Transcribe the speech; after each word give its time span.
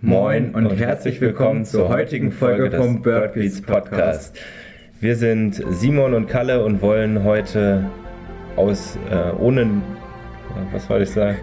Moin 0.00 0.54
und, 0.54 0.70
herzlich 0.78 1.20
willkommen 1.20 1.64
zur 1.64 1.88
heutigen 1.88 2.30
Folge 2.30 2.70
vom 2.70 3.02
Birdbeats 3.02 3.60
Podcast. 3.60 4.38
Wir 5.00 5.16
sind 5.16 5.60
Simon 5.70 6.14
und 6.14 6.28
Kalle 6.28 6.64
und 6.64 6.80
wollen 6.82 7.24
heute 7.24 7.84
aus 8.54 8.96
äh, 9.10 9.32
ohne 9.40 9.82
was 10.70 10.88
wollte 10.88 11.02
ich 11.02 11.10
sagen? 11.10 11.38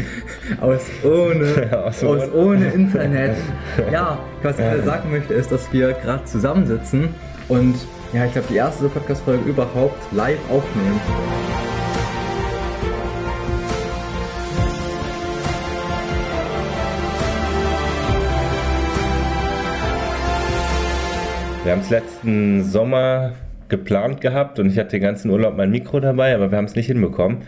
aus 0.60 0.86
ohne, 1.02 1.82
aus, 1.84 2.04
aus 2.04 2.32
ohne 2.32 2.68
Internet. 2.68 3.36
Ja, 3.90 4.20
was 4.44 4.60
ich 4.60 4.64
gerade 4.64 4.82
sagen 4.84 5.10
möchte, 5.10 5.34
ist, 5.34 5.50
dass 5.50 5.72
wir 5.72 5.92
gerade 5.94 6.24
zusammensitzen 6.24 7.08
und 7.48 7.74
ja, 8.12 8.26
ich 8.26 8.32
glaube, 8.32 8.46
die 8.48 8.56
erste 8.56 8.88
Podcast-Folge 8.88 9.50
überhaupt 9.50 10.12
live 10.12 10.38
aufnehmen. 10.48 11.00
Wir 21.68 21.72
haben 21.72 21.82
es 21.82 21.90
letzten 21.90 22.64
Sommer 22.64 23.34
geplant 23.68 24.22
gehabt 24.22 24.58
und 24.58 24.70
ich 24.70 24.78
hatte 24.78 24.92
den 24.92 25.02
ganzen 25.02 25.30
Urlaub 25.30 25.54
mein 25.54 25.70
Mikro 25.70 26.00
dabei, 26.00 26.34
aber 26.34 26.50
wir 26.50 26.56
haben 26.56 26.64
es 26.64 26.74
nicht 26.74 26.86
hinbekommen. 26.86 27.42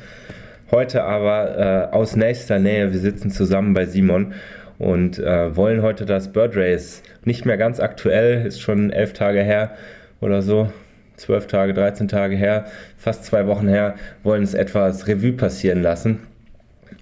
Heute 0.71 1.05
aber 1.05 1.89
äh, 1.91 1.95
aus 1.95 2.17
nächster 2.17 2.59
Nähe, 2.59 2.93
wir 2.93 2.99
sitzen 2.99 3.31
zusammen 3.31 3.73
bei 3.73 3.87
Simon 3.87 4.35
und 4.79 5.19
äh, 5.19 5.57
wollen 5.57 5.81
heute 5.81 6.05
das 6.05 6.35
Bird 6.35 6.55
Race, 6.55 7.03
nicht 7.25 7.47
mehr 7.47 7.57
ganz 7.57 7.81
aktuell, 7.81 8.45
ist 8.45 8.61
schon 8.61 8.91
elf 8.91 9.15
Tage 9.15 9.41
her 9.41 9.71
oder 10.21 10.43
so, 10.43 10.71
zwölf 11.17 11.47
Tage, 11.47 11.73
13 11.73 12.07
Tage 12.09 12.37
her, 12.37 12.67
fast 12.99 13.25
zwei 13.25 13.47
Wochen 13.47 13.69
her, 13.69 13.95
wollen 14.23 14.43
es 14.43 14.53
etwas 14.53 15.09
Revue 15.09 15.33
passieren 15.33 15.81
lassen 15.81 16.19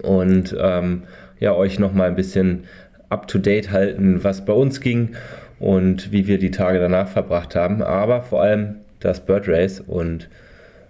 und 0.04 0.56
ähm, 0.56 1.02
ja, 1.40 1.52
euch 1.52 1.80
nochmal 1.80 2.10
ein 2.10 2.14
bisschen 2.14 2.62
up-to-date 3.08 3.72
halten, 3.72 4.22
was 4.22 4.44
bei 4.44 4.52
uns 4.52 4.80
ging 4.80 5.16
und 5.60 6.12
wie 6.12 6.26
wir 6.26 6.38
die 6.38 6.50
Tage 6.50 6.78
danach 6.78 7.08
verbracht 7.08 7.54
haben, 7.54 7.82
aber 7.82 8.22
vor 8.22 8.42
allem 8.42 8.76
das 9.00 9.24
Bird 9.24 9.48
Race 9.48 9.80
und 9.80 10.28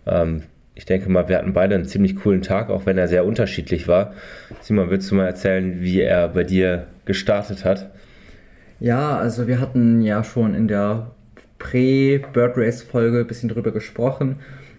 ähm, 0.06 0.42
ich 0.74 0.84
denke 0.84 1.10
mal, 1.10 1.28
wir 1.28 1.38
hatten 1.38 1.52
beide 1.52 1.74
einen 1.74 1.86
ziemlich 1.86 2.14
coolen 2.14 2.40
Tag, 2.40 2.70
auch 2.70 2.86
wenn 2.86 2.98
er 2.98 3.08
sehr 3.08 3.24
unterschiedlich 3.24 3.88
war. 3.88 4.14
Simon, 4.60 4.90
willst 4.90 5.10
du 5.10 5.16
mal 5.16 5.26
erzählen, 5.26 5.80
wie 5.80 6.00
er 6.00 6.28
bei 6.28 6.44
dir 6.44 6.86
gestartet 7.04 7.64
hat? 7.64 7.90
Ja, 8.78 9.18
also 9.18 9.48
wir 9.48 9.60
hatten 9.60 10.02
ja 10.02 10.22
schon 10.22 10.54
in 10.54 10.68
der 10.68 11.10
Prä-Bird 11.58 12.56
Race-Folge 12.56 13.20
ein 13.20 13.26
bisschen 13.26 13.48
drüber 13.48 13.72
gesprochen, 13.72 14.36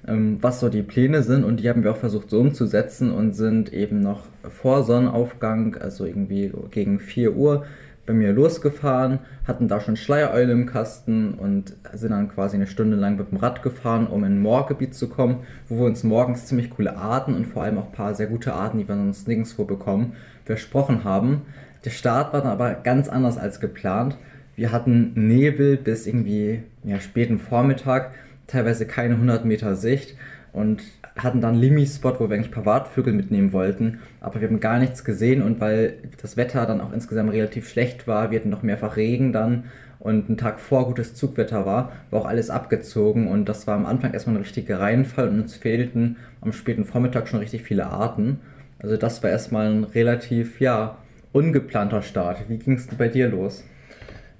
ähm, 0.07 0.37
was 0.39 0.61
so 0.61 0.69
die 0.69 0.83
Pläne 0.83 1.21
sind 1.21 1.43
und 1.43 1.59
die 1.59 1.69
haben 1.69 1.83
wir 1.83 1.91
auch 1.91 1.97
versucht 1.97 2.29
so 2.29 2.39
umzusetzen 2.39 3.11
und 3.11 3.33
sind 3.33 3.73
eben 3.73 3.99
noch 3.99 4.21
vor 4.47 4.83
Sonnenaufgang, 4.83 5.75
also 5.75 6.05
irgendwie 6.05 6.53
gegen 6.71 7.01
4 7.01 7.35
Uhr, 7.35 7.65
bei 8.09 8.15
mir 8.15 8.33
losgefahren, 8.33 9.19
hatten 9.47 9.67
da 9.67 9.79
schon 9.79 9.95
Schleiereule 9.95 10.51
im 10.51 10.65
Kasten 10.65 11.35
und 11.35 11.75
sind 11.93 12.09
dann 12.09 12.27
quasi 12.27 12.55
eine 12.55 12.65
Stunde 12.65 12.97
lang 12.97 13.17
mit 13.17 13.29
dem 13.29 13.37
Rad 13.37 13.61
gefahren, 13.61 14.07
um 14.07 14.23
in 14.23 14.33
ein 14.33 14.41
Moorgebiet 14.41 14.95
zu 14.95 15.09
kommen, 15.09 15.41
wo 15.67 15.81
wir 15.81 15.85
uns 15.85 16.03
morgens 16.03 16.47
ziemlich 16.47 16.71
coole 16.71 16.97
Arten 16.97 17.35
und 17.35 17.45
vor 17.45 17.61
allem 17.61 17.77
auch 17.77 17.85
ein 17.85 17.91
paar 17.91 18.15
sehr 18.15 18.25
gute 18.25 18.53
Arten, 18.53 18.79
die 18.79 18.87
wir 18.87 18.95
sonst 18.95 19.27
nirgendwo 19.27 19.63
bekommen, 19.63 20.13
versprochen 20.43 21.03
haben. 21.03 21.43
Der 21.85 21.91
Start 21.91 22.33
war 22.33 22.41
dann 22.41 22.51
aber 22.51 22.73
ganz 22.73 23.09
anders 23.09 23.37
als 23.37 23.59
geplant. 23.59 24.17
Wir 24.55 24.71
hatten 24.71 25.11
Nebel 25.13 25.77
bis 25.77 26.07
irgendwie 26.07 26.63
ja, 26.83 26.99
späten 26.99 27.37
Vormittag, 27.37 28.09
teilweise 28.47 28.87
keine 28.87 29.13
100 29.13 29.45
Meter 29.45 29.75
Sicht 29.75 30.15
und 30.51 30.81
hatten 31.23 31.41
dann 31.41 31.55
Limi-Spot, 31.55 32.19
wo 32.19 32.29
wir 32.29 32.35
eigentlich 32.35 32.51
Privatvögel 32.51 33.13
mitnehmen 33.13 33.53
wollten, 33.53 33.99
aber 34.21 34.41
wir 34.41 34.47
haben 34.47 34.59
gar 34.59 34.79
nichts 34.79 35.03
gesehen 35.03 35.41
und 35.41 35.59
weil 35.59 35.95
das 36.21 36.37
Wetter 36.37 36.65
dann 36.65 36.81
auch 36.81 36.93
insgesamt 36.93 37.31
relativ 37.31 37.69
schlecht 37.69 38.07
war, 38.07 38.31
wir 38.31 38.39
hatten 38.39 38.49
noch 38.49 38.63
mehrfach 38.63 38.97
Regen 38.97 39.33
dann 39.33 39.65
und 39.99 40.29
ein 40.29 40.37
Tag 40.37 40.59
vor 40.59 40.85
gutes 40.85 41.13
Zugwetter 41.13 41.65
war, 41.65 41.91
war 42.09 42.21
auch 42.21 42.25
alles 42.25 42.49
abgezogen 42.49 43.27
und 43.27 43.49
das 43.49 43.67
war 43.67 43.75
am 43.75 43.85
Anfang 43.85 44.13
erstmal 44.13 44.35
ein 44.35 44.43
richtiger 44.43 44.79
Reinfall 44.79 45.27
und 45.29 45.41
uns 45.41 45.55
fehlten 45.55 46.17
am 46.41 46.53
späten 46.53 46.85
Vormittag 46.85 47.27
schon 47.27 47.39
richtig 47.39 47.63
viele 47.63 47.87
Arten. 47.87 48.39
Also 48.81 48.95
das 48.95 49.21
war 49.23 49.29
erstmal 49.29 49.69
ein 49.69 49.83
relativ, 49.83 50.61
ja, 50.61 50.97
ungeplanter 51.33 52.01
Start. 52.01 52.47
Wie 52.47 52.57
ging 52.57 52.75
es 52.75 52.87
bei 52.87 53.09
dir 53.09 53.27
los? 53.27 53.63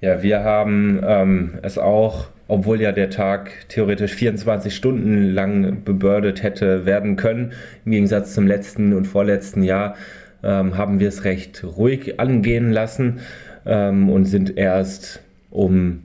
Ja, 0.01 0.23
wir 0.23 0.43
haben 0.43 1.01
ähm, 1.03 1.59
es 1.61 1.77
auch 1.77 2.29
obwohl 2.49 2.81
ja 2.81 2.91
der 2.91 3.11
Tag 3.11 3.51
theoretisch 3.69 4.13
24 4.15 4.75
Stunden 4.75 5.33
lang 5.33 5.83
bebördet 5.85 6.43
hätte 6.43 6.85
werden 6.85 7.15
können. 7.15 7.53
Im 7.85 7.91
Gegensatz 7.91 8.33
zum 8.33 8.47
letzten 8.47 8.93
und 8.93 9.05
vorletzten 9.05 9.61
Jahr 9.61 9.95
ähm, 10.43 10.75
haben 10.75 10.99
wir 10.99 11.07
es 11.07 11.23
recht 11.23 11.63
ruhig 11.63 12.19
angehen 12.19 12.71
lassen 12.71 13.19
ähm, 13.67 14.09
und 14.09 14.25
sind 14.25 14.57
erst 14.57 15.21
um, 15.51 16.01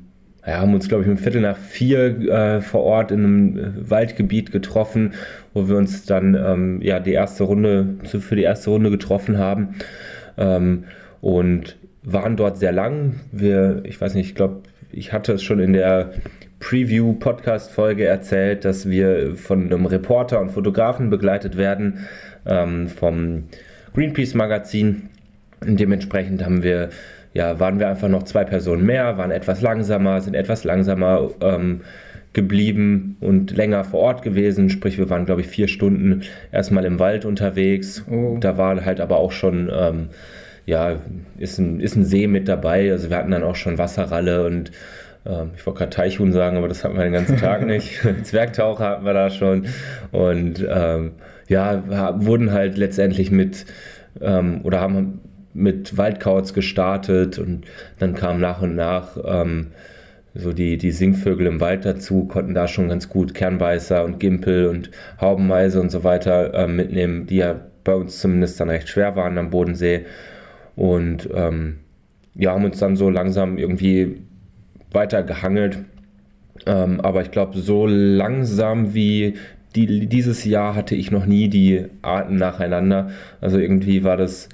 ja, 0.46 0.58
haben 0.58 0.74
uns 0.74 0.86
glaube 0.88 1.04
ich 1.04 1.08
um 1.08 1.16
Viertel 1.16 1.40
nach 1.40 1.56
vier 1.56 2.30
äh, 2.30 2.60
vor 2.60 2.82
Ort 2.82 3.10
in 3.10 3.24
einem 3.24 3.58
äh, 3.58 3.90
Waldgebiet 3.90 4.52
getroffen, 4.52 5.14
wo 5.54 5.66
wir 5.66 5.76
uns 5.78 6.04
dann 6.04 6.34
ähm, 6.34 6.82
ja 6.82 7.00
die 7.00 7.12
erste 7.12 7.44
Runde 7.44 7.94
für 8.04 8.36
die 8.36 8.42
erste 8.42 8.68
Runde 8.68 8.90
getroffen 8.90 9.38
haben 9.38 9.76
ähm, 10.36 10.84
und 11.22 11.76
waren 12.04 12.36
dort 12.36 12.58
sehr 12.58 12.72
lang. 12.72 13.20
Wir, 13.32 13.82
ich 13.84 14.00
weiß 14.00 14.14
nicht, 14.14 14.28
ich 14.28 14.34
glaube 14.34 14.62
ich 14.96 15.12
hatte 15.12 15.32
es 15.32 15.42
schon 15.42 15.58
in 15.58 15.72
der 15.72 16.12
Preview-Podcast-Folge 16.60 18.06
erzählt, 18.06 18.64
dass 18.64 18.88
wir 18.88 19.36
von 19.36 19.64
einem 19.64 19.86
Reporter 19.86 20.40
und 20.40 20.50
Fotografen 20.50 21.10
begleitet 21.10 21.56
werden 21.56 22.06
ähm, 22.46 22.88
vom 22.88 23.44
Greenpeace-Magazin. 23.94 25.10
Dementsprechend 25.62 26.44
haben 26.44 26.62
wir, 26.62 26.90
ja, 27.32 27.58
waren 27.60 27.78
wir 27.78 27.88
einfach 27.88 28.08
noch 28.08 28.22
zwei 28.22 28.44
Personen 28.44 28.86
mehr, 28.86 29.18
waren 29.18 29.30
etwas 29.30 29.60
langsamer, 29.60 30.20
sind 30.20 30.34
etwas 30.34 30.64
langsamer 30.64 31.30
ähm, 31.40 31.80
geblieben 32.32 33.16
und 33.20 33.56
länger 33.56 33.84
vor 33.84 34.00
Ort 34.00 34.22
gewesen. 34.22 34.70
Sprich, 34.70 34.98
wir 34.98 35.10
waren, 35.10 35.26
glaube 35.26 35.40
ich, 35.40 35.46
vier 35.48 35.68
Stunden 35.68 36.22
erstmal 36.50 36.84
im 36.84 36.98
Wald 36.98 37.24
unterwegs. 37.24 38.04
Oh. 38.10 38.38
Da 38.40 38.56
war 38.58 38.84
halt 38.84 39.00
aber 39.00 39.18
auch 39.18 39.32
schon 39.32 39.70
ähm, 39.72 40.08
ja, 40.66 40.96
ist 41.38 41.58
ein, 41.58 41.80
ist 41.80 41.96
ein 41.96 42.04
See 42.04 42.26
mit 42.26 42.48
dabei. 42.48 42.90
Also 42.90 43.10
wir 43.10 43.16
hatten 43.16 43.30
dann 43.30 43.42
auch 43.42 43.56
schon 43.56 43.78
Wasserralle 43.78 44.46
und 44.46 44.70
ähm, 45.26 45.50
ich 45.56 45.66
wollte 45.66 45.78
gerade 45.78 45.90
Teichhuhn 45.90 46.32
sagen, 46.32 46.56
aber 46.56 46.68
das 46.68 46.84
hatten 46.84 46.96
wir 46.96 47.04
den 47.04 47.12
ganzen 47.12 47.36
Tag 47.36 47.66
nicht. 47.66 48.00
Zwergtaucher 48.22 48.84
hatten 48.84 49.04
wir 49.04 49.14
da 49.14 49.30
schon. 49.30 49.66
Und 50.12 50.66
ähm, 50.68 51.12
ja, 51.48 51.84
wurden 52.24 52.52
halt 52.52 52.78
letztendlich 52.78 53.30
mit 53.30 53.66
ähm, 54.20 54.60
oder 54.62 54.80
haben 54.80 55.20
mit 55.52 55.96
Waldkauz 55.96 56.52
gestartet 56.52 57.38
und 57.38 57.64
dann 57.98 58.14
kam 58.14 58.40
nach 58.40 58.60
und 58.60 58.74
nach 58.74 59.16
ähm, 59.24 59.68
so 60.34 60.52
die, 60.52 60.78
die 60.78 60.90
Singvögel 60.90 61.46
im 61.46 61.60
Wald 61.60 61.84
dazu, 61.84 62.24
konnten 62.24 62.54
da 62.54 62.66
schon 62.66 62.88
ganz 62.88 63.08
gut 63.08 63.34
Kernbeißer 63.34 64.04
und 64.04 64.18
Gimpel 64.18 64.66
und 64.66 64.90
Haubenmeise 65.20 65.80
und 65.80 65.90
so 65.90 66.02
weiter 66.02 66.52
äh, 66.54 66.66
mitnehmen, 66.66 67.26
die 67.26 67.36
ja 67.36 67.60
bei 67.84 67.94
uns 67.94 68.18
zumindest 68.18 68.58
dann 68.58 68.70
recht 68.70 68.88
schwer 68.88 69.14
waren 69.14 69.38
am 69.38 69.50
Bodensee. 69.50 70.06
Und 70.76 71.28
ähm, 71.32 71.78
ja, 72.34 72.52
haben 72.52 72.64
uns 72.64 72.78
dann 72.78 72.96
so 72.96 73.10
langsam 73.10 73.58
irgendwie 73.58 74.22
weiter 74.90 75.22
gehangelt. 75.22 75.78
Ähm, 76.66 77.00
aber 77.00 77.22
ich 77.22 77.30
glaube, 77.30 77.58
so 77.58 77.86
langsam 77.86 78.94
wie 78.94 79.34
die, 79.74 80.06
dieses 80.06 80.44
Jahr 80.44 80.74
hatte 80.74 80.94
ich 80.94 81.10
noch 81.10 81.26
nie 81.26 81.48
die 81.48 81.86
Arten 82.02 82.36
nacheinander. 82.36 83.10
Also 83.40 83.58
irgendwie 83.58 84.04
war 84.04 84.16
das 84.16 84.48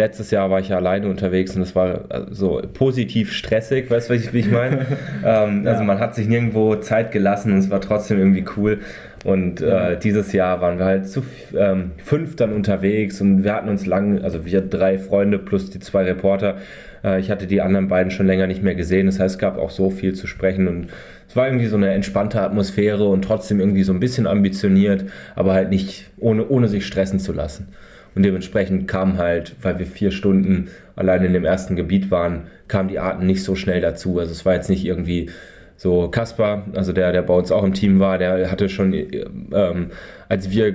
letztes 0.00 0.30
Jahr 0.30 0.50
war 0.50 0.60
ich 0.60 0.70
ja 0.70 0.76
alleine 0.76 1.08
unterwegs 1.08 1.54
und 1.54 1.62
es 1.62 1.76
war 1.76 2.04
so 2.30 2.60
positiv 2.72 3.32
stressig, 3.32 3.90
weißt 3.90 4.10
du, 4.10 4.32
wie 4.32 4.38
ich 4.38 4.50
meine? 4.50 4.86
ähm, 5.24 5.64
ja. 5.64 5.72
Also 5.72 5.84
man 5.84 6.00
hat 6.00 6.14
sich 6.14 6.26
nirgendwo 6.26 6.74
Zeit 6.76 7.12
gelassen 7.12 7.52
und 7.52 7.58
es 7.58 7.70
war 7.70 7.80
trotzdem 7.80 8.18
irgendwie 8.18 8.44
cool. 8.56 8.78
Und 9.24 9.60
äh, 9.60 9.98
dieses 9.98 10.32
Jahr 10.32 10.62
waren 10.62 10.78
wir 10.78 10.86
halt 10.86 11.06
zu 11.06 11.22
ähm, 11.54 11.90
fünf 12.02 12.36
dann 12.36 12.54
unterwegs 12.54 13.20
und 13.20 13.44
wir 13.44 13.52
hatten 13.52 13.68
uns 13.68 13.84
lang, 13.84 14.22
also 14.22 14.46
wir 14.46 14.62
drei 14.62 14.98
Freunde 14.98 15.38
plus 15.38 15.68
die 15.68 15.78
zwei 15.78 16.04
Reporter. 16.04 16.56
Äh, 17.04 17.20
ich 17.20 17.30
hatte 17.30 17.46
die 17.46 17.60
anderen 17.60 17.88
beiden 17.88 18.10
schon 18.10 18.26
länger 18.26 18.46
nicht 18.46 18.62
mehr 18.62 18.74
gesehen. 18.74 19.04
Das 19.04 19.20
heißt, 19.20 19.34
es 19.34 19.38
gab 19.38 19.58
auch 19.58 19.70
so 19.70 19.90
viel 19.90 20.14
zu 20.14 20.26
sprechen 20.26 20.66
und 20.66 20.88
es 21.28 21.36
war 21.36 21.46
irgendwie 21.46 21.66
so 21.66 21.76
eine 21.76 21.90
entspannte 21.90 22.40
Atmosphäre 22.40 23.06
und 23.06 23.22
trotzdem 23.22 23.60
irgendwie 23.60 23.82
so 23.82 23.92
ein 23.92 24.00
bisschen 24.00 24.26
ambitioniert, 24.26 25.04
aber 25.36 25.52
halt 25.52 25.68
nicht 25.68 26.10
ohne, 26.18 26.48
ohne 26.48 26.68
sich 26.68 26.86
stressen 26.86 27.20
zu 27.20 27.34
lassen. 27.34 27.68
Und 28.14 28.24
dementsprechend 28.24 28.88
kam 28.88 29.18
halt, 29.18 29.54
weil 29.62 29.78
wir 29.78 29.86
vier 29.86 30.10
Stunden 30.10 30.68
allein 30.96 31.24
in 31.24 31.32
dem 31.32 31.44
ersten 31.44 31.76
Gebiet 31.76 32.10
waren, 32.10 32.48
kamen 32.68 32.88
die 32.88 32.98
Arten 32.98 33.26
nicht 33.26 33.44
so 33.44 33.54
schnell 33.54 33.80
dazu. 33.80 34.18
Also 34.18 34.32
es 34.32 34.44
war 34.44 34.54
jetzt 34.54 34.70
nicht 34.70 34.84
irgendwie 34.84 35.30
so 35.76 36.08
Kaspar, 36.08 36.66
also 36.74 36.92
der, 36.92 37.12
der 37.12 37.22
bei 37.22 37.34
uns 37.34 37.50
auch 37.50 37.64
im 37.64 37.72
Team 37.72 38.00
war, 38.00 38.18
der 38.18 38.50
hatte 38.50 38.68
schon, 38.68 38.92
ähm, 38.92 39.90
als 40.28 40.50
wir 40.50 40.74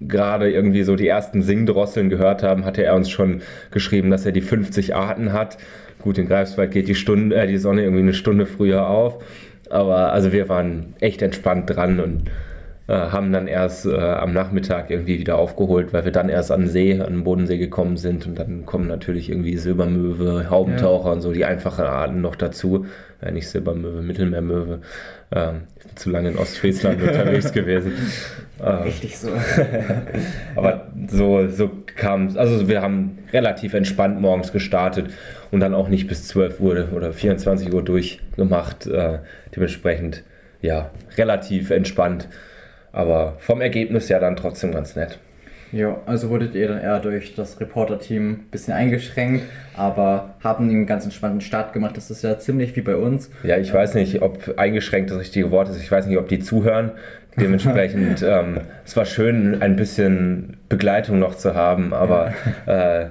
gerade 0.00 0.50
irgendwie 0.50 0.82
so 0.82 0.96
die 0.96 1.08
ersten 1.08 1.42
Singdrosseln 1.42 2.08
gehört 2.08 2.42
haben, 2.42 2.64
hatte 2.64 2.82
er 2.82 2.94
uns 2.94 3.10
schon 3.10 3.42
geschrieben, 3.70 4.10
dass 4.10 4.26
er 4.26 4.32
die 4.32 4.40
50 4.40 4.94
Arten 4.94 5.32
hat. 5.32 5.58
Gut, 6.00 6.18
in 6.18 6.26
Greifswald 6.26 6.70
geht 6.70 6.88
die 6.88 6.94
Stunde, 6.94 7.36
äh, 7.36 7.46
die 7.46 7.58
Sonne 7.58 7.82
irgendwie 7.82 8.02
eine 8.02 8.14
Stunde 8.14 8.46
früher 8.46 8.88
auf. 8.88 9.22
Aber 9.70 10.12
also 10.12 10.32
wir 10.32 10.48
waren 10.48 10.94
echt 11.00 11.22
entspannt 11.22 11.68
dran 11.68 12.00
und 12.00 12.30
äh, 12.88 12.92
haben 12.92 13.32
dann 13.32 13.48
erst 13.48 13.86
äh, 13.86 13.96
am 13.96 14.32
Nachmittag 14.32 14.90
irgendwie 14.90 15.18
wieder 15.18 15.38
aufgeholt, 15.38 15.92
weil 15.92 16.04
wir 16.04 16.12
dann 16.12 16.28
erst 16.28 16.52
an 16.52 16.60
den 16.60 16.68
See, 16.68 17.00
an 17.00 17.12
den 17.12 17.24
Bodensee 17.24 17.58
gekommen 17.58 17.96
sind 17.96 18.26
und 18.26 18.38
dann 18.38 18.64
kommen 18.64 18.86
natürlich 18.86 19.30
irgendwie 19.30 19.56
Silbermöwe, 19.56 20.50
Haubentaucher 20.50 21.06
ja. 21.06 21.12
und 21.12 21.20
so 21.20 21.32
die 21.32 21.44
einfachen 21.44 21.84
Arten 21.84 22.20
noch 22.20 22.36
dazu. 22.36 22.86
Ja, 23.22 23.30
nicht 23.30 23.48
Silbermöwe, 23.48 24.02
Mittelmeermöwe. 24.02 24.80
Ähm, 25.32 25.62
zu 25.96 26.10
lange 26.10 26.28
in 26.28 26.38
Ostfriesland 26.38 27.02
unterwegs 27.02 27.52
gewesen. 27.52 27.92
Ähm, 28.62 28.82
Richtig 28.84 29.18
so. 29.18 29.30
aber 30.54 30.92
so, 31.08 31.48
so 31.48 31.70
kam 31.96 32.26
es. 32.26 32.36
Also 32.36 32.68
wir 32.68 32.82
haben 32.82 33.18
relativ 33.32 33.74
entspannt 33.74 34.20
morgens 34.20 34.52
gestartet 34.52 35.10
und 35.50 35.60
dann 35.60 35.74
auch 35.74 35.88
nicht 35.88 36.06
bis 36.06 36.28
12 36.28 36.60
Uhr 36.60 36.88
oder 36.94 37.12
24 37.12 37.72
Uhr 37.72 37.82
durchgemacht. 37.82 38.86
Äh, 38.86 39.18
dementsprechend 39.54 40.22
ja, 40.62 40.90
relativ 41.16 41.70
entspannt. 41.70 42.28
Aber 42.96 43.34
vom 43.40 43.60
Ergebnis 43.60 44.08
ja 44.08 44.18
dann 44.18 44.36
trotzdem 44.36 44.72
ganz 44.72 44.96
nett. 44.96 45.18
Ja, 45.70 46.00
also 46.06 46.30
wurdet 46.30 46.54
ihr 46.54 46.68
dann 46.68 46.80
eher 46.80 46.98
durch 46.98 47.34
das 47.34 47.60
Reporter-Team 47.60 48.30
ein 48.30 48.46
bisschen 48.50 48.72
eingeschränkt, 48.72 49.44
aber 49.76 50.36
haben 50.42 50.70
einen 50.70 50.86
ganz 50.86 51.04
entspannten 51.04 51.42
Start 51.42 51.74
gemacht. 51.74 51.94
Das 51.98 52.10
ist 52.10 52.22
ja 52.22 52.38
ziemlich 52.38 52.74
wie 52.74 52.80
bei 52.80 52.96
uns. 52.96 53.30
Ja, 53.42 53.58
ich 53.58 53.72
weiß 53.72 53.94
nicht, 53.96 54.22
ob 54.22 54.58
eingeschränkt 54.58 55.10
das 55.10 55.18
richtige 55.18 55.50
Wort 55.50 55.68
ist. 55.68 55.82
Ich 55.82 55.92
weiß 55.92 56.06
nicht, 56.06 56.16
ob 56.16 56.28
die 56.28 56.38
zuhören. 56.38 56.92
Dementsprechend, 57.38 58.22
ähm, 58.26 58.62
es 58.86 58.96
war 58.96 59.04
schön, 59.04 59.60
ein 59.60 59.76
bisschen 59.76 60.56
Begleitung 60.70 61.18
noch 61.18 61.34
zu 61.34 61.54
haben, 61.54 61.92
aber 61.92 62.32
äh, 62.64 63.06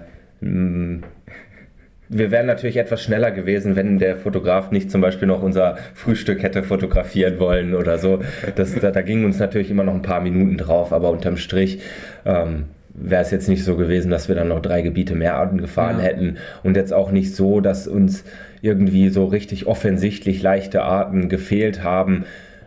wir 2.10 2.32
wären 2.32 2.46
natürlich 2.46 2.78
etwas 2.78 3.04
schneller 3.04 3.32
gewesen, 3.32 3.76
wenn 3.76 4.00
der 4.00 4.18
Fotograf 4.18 4.72
nicht 4.72 4.92
zum 4.92 5.02
Beispiel 5.02 5.28
noch 5.28 5.42
unser 5.42 5.78
Frühstück 5.94 6.44
hätte 6.44 6.64
fotografieren 6.64 7.40
wollen 7.40 7.74
oder 7.74 7.98
so. 7.98 8.20
Das, 8.56 8.76
da, 8.76 8.92
da 8.92 9.02
gingen 9.02 9.26
uns 9.26 9.40
natürlich 9.40 9.72
immer 9.72 9.84
noch 9.84 9.94
ein 9.94 10.02
paar 10.02 10.22
Minuten 10.22 10.58
drauf, 10.58 10.94
aber 10.94 11.10
unterm 11.10 11.38
Strich 11.38 11.80
ähm, 12.26 12.66
wäre 12.94 13.22
es 13.22 13.32
jetzt 13.32 13.50
nicht 13.50 13.64
so 13.64 13.76
gewesen, 13.76 14.12
dass 14.12 14.28
wir 14.28 14.36
dann 14.36 14.48
noch 14.48 14.62
drei 14.62 14.82
Gebiete 14.82 15.16
mehr 15.16 15.36
Arten 15.36 15.58
gefahren 15.58 15.98
ja. 15.98 16.06
hätten. 16.06 16.38
Und 16.64 16.78
jetzt 16.78 16.94
auch 16.94 17.12
nicht 17.12 17.36
so, 17.36 17.60
dass 17.60 17.88
uns 17.88 18.24
irgendwie 18.62 19.10
so 19.10 19.26
richtig 19.26 19.68
offensichtlich 19.68 20.42
leichte 20.42 20.84
Arten 20.84 21.30
gefehlt 21.30 21.84
haben, 21.84 22.26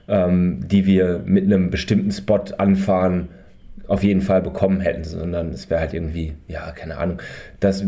ähm, 0.09 0.61
die 0.67 0.87
wir 0.87 1.23
mit 1.25 1.45
einem 1.45 1.71
bestimmten 1.71 2.11
Spot 2.11 2.45
anfahren 2.59 3.29
auf 3.89 4.05
jeden 4.05 4.21
Fall 4.21 4.43
bekommen 4.43 4.81
hätten, 4.81 5.03
sondern 5.05 5.49
es 5.49 5.69
wäre 5.71 5.81
halt 5.81 5.95
irgendwie, 5.95 6.35
ja, 6.47 6.71
keine 6.73 6.99
Ahnung, 6.99 7.21
dass 7.59 7.85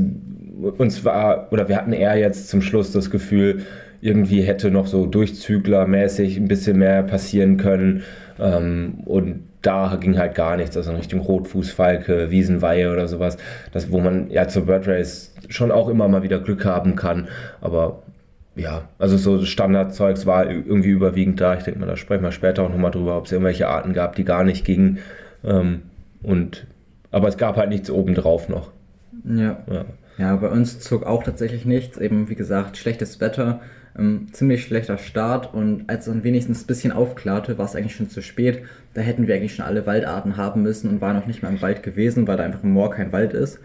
uns 0.78 1.04
war, 1.04 1.52
oder 1.52 1.68
wir 1.68 1.76
hatten 1.76 1.92
eher 1.92 2.16
jetzt 2.16 2.48
zum 2.48 2.62
Schluss 2.62 2.90
das 2.92 3.10
Gefühl, 3.10 3.62
irgendwie 4.00 4.42
hätte 4.42 4.70
noch 4.70 4.86
so 4.86 5.06
durchzüglermäßig 5.06 6.38
ein 6.38 6.48
bisschen 6.48 6.78
mehr 6.78 7.02
passieren 7.02 7.58
können 7.58 8.02
ähm, 8.38 9.00
und 9.04 9.44
da 9.60 9.98
ging 10.00 10.18
halt 10.18 10.34
gar 10.34 10.56
nichts, 10.56 10.74
also 10.78 10.90
in 10.90 10.96
Richtung 10.96 11.20
Rotfußfalke, 11.20 12.30
Wiesenweihe 12.30 12.90
oder 12.90 13.06
sowas, 13.06 13.36
das, 13.72 13.92
wo 13.92 14.00
man 14.00 14.30
ja 14.30 14.48
zur 14.48 14.64
Bird 14.64 14.88
Race 14.88 15.34
schon 15.50 15.70
auch 15.70 15.88
immer 15.90 16.08
mal 16.08 16.22
wieder 16.22 16.38
Glück 16.38 16.64
haben 16.64 16.96
kann, 16.96 17.28
aber 17.60 18.02
ja, 18.56 18.88
also 18.98 19.16
so 19.16 19.44
Standardzeugs 19.44 20.26
war 20.26 20.50
irgendwie 20.50 20.90
überwiegend 20.90 21.40
da. 21.40 21.54
Ich 21.54 21.62
denke 21.62 21.80
mal, 21.80 21.86
da 21.86 21.96
sprechen 21.96 22.24
wir 22.24 22.32
später 22.32 22.64
auch 22.64 22.68
nochmal 22.68 22.90
drüber, 22.90 23.16
ob 23.16 23.26
es 23.26 23.32
irgendwelche 23.32 23.68
Arten 23.68 23.92
gab, 23.92 24.16
die 24.16 24.24
gar 24.24 24.44
nicht 24.44 24.64
gingen. 24.64 24.98
Ähm, 25.44 25.82
und, 26.22 26.66
aber 27.10 27.28
es 27.28 27.36
gab 27.36 27.56
halt 27.56 27.70
nichts 27.70 27.90
obendrauf 27.90 28.48
noch. 28.48 28.70
Ja. 29.24 29.58
ja. 29.70 29.84
Ja, 30.18 30.36
bei 30.36 30.48
uns 30.48 30.80
zog 30.80 31.04
auch 31.06 31.22
tatsächlich 31.22 31.64
nichts. 31.64 31.96
Eben, 31.96 32.28
wie 32.28 32.34
gesagt, 32.34 32.76
schlechtes 32.76 33.22
Wetter, 33.22 33.60
ähm, 33.98 34.26
ziemlich 34.32 34.62
schlechter 34.62 34.98
Start. 34.98 35.54
Und 35.54 35.88
als 35.88 36.04
dann 36.04 36.24
wenigstens 36.24 36.62
ein 36.62 36.66
bisschen 36.66 36.92
aufklarte, 36.92 37.56
war 37.56 37.64
es 37.64 37.74
eigentlich 37.74 37.96
schon 37.96 38.10
zu 38.10 38.20
spät. 38.20 38.62
Da 38.92 39.00
hätten 39.00 39.26
wir 39.26 39.34
eigentlich 39.34 39.54
schon 39.54 39.64
alle 39.64 39.86
Waldarten 39.86 40.36
haben 40.36 40.62
müssen 40.62 40.90
und 40.90 41.00
waren 41.00 41.16
noch 41.16 41.26
nicht 41.26 41.42
mal 41.42 41.48
im 41.48 41.62
Wald 41.62 41.82
gewesen, 41.82 42.28
weil 42.28 42.36
da 42.36 42.44
einfach 42.44 42.62
im 42.62 42.72
Moor 42.72 42.90
kein 42.90 43.12
Wald 43.12 43.32
ist. 43.32 43.60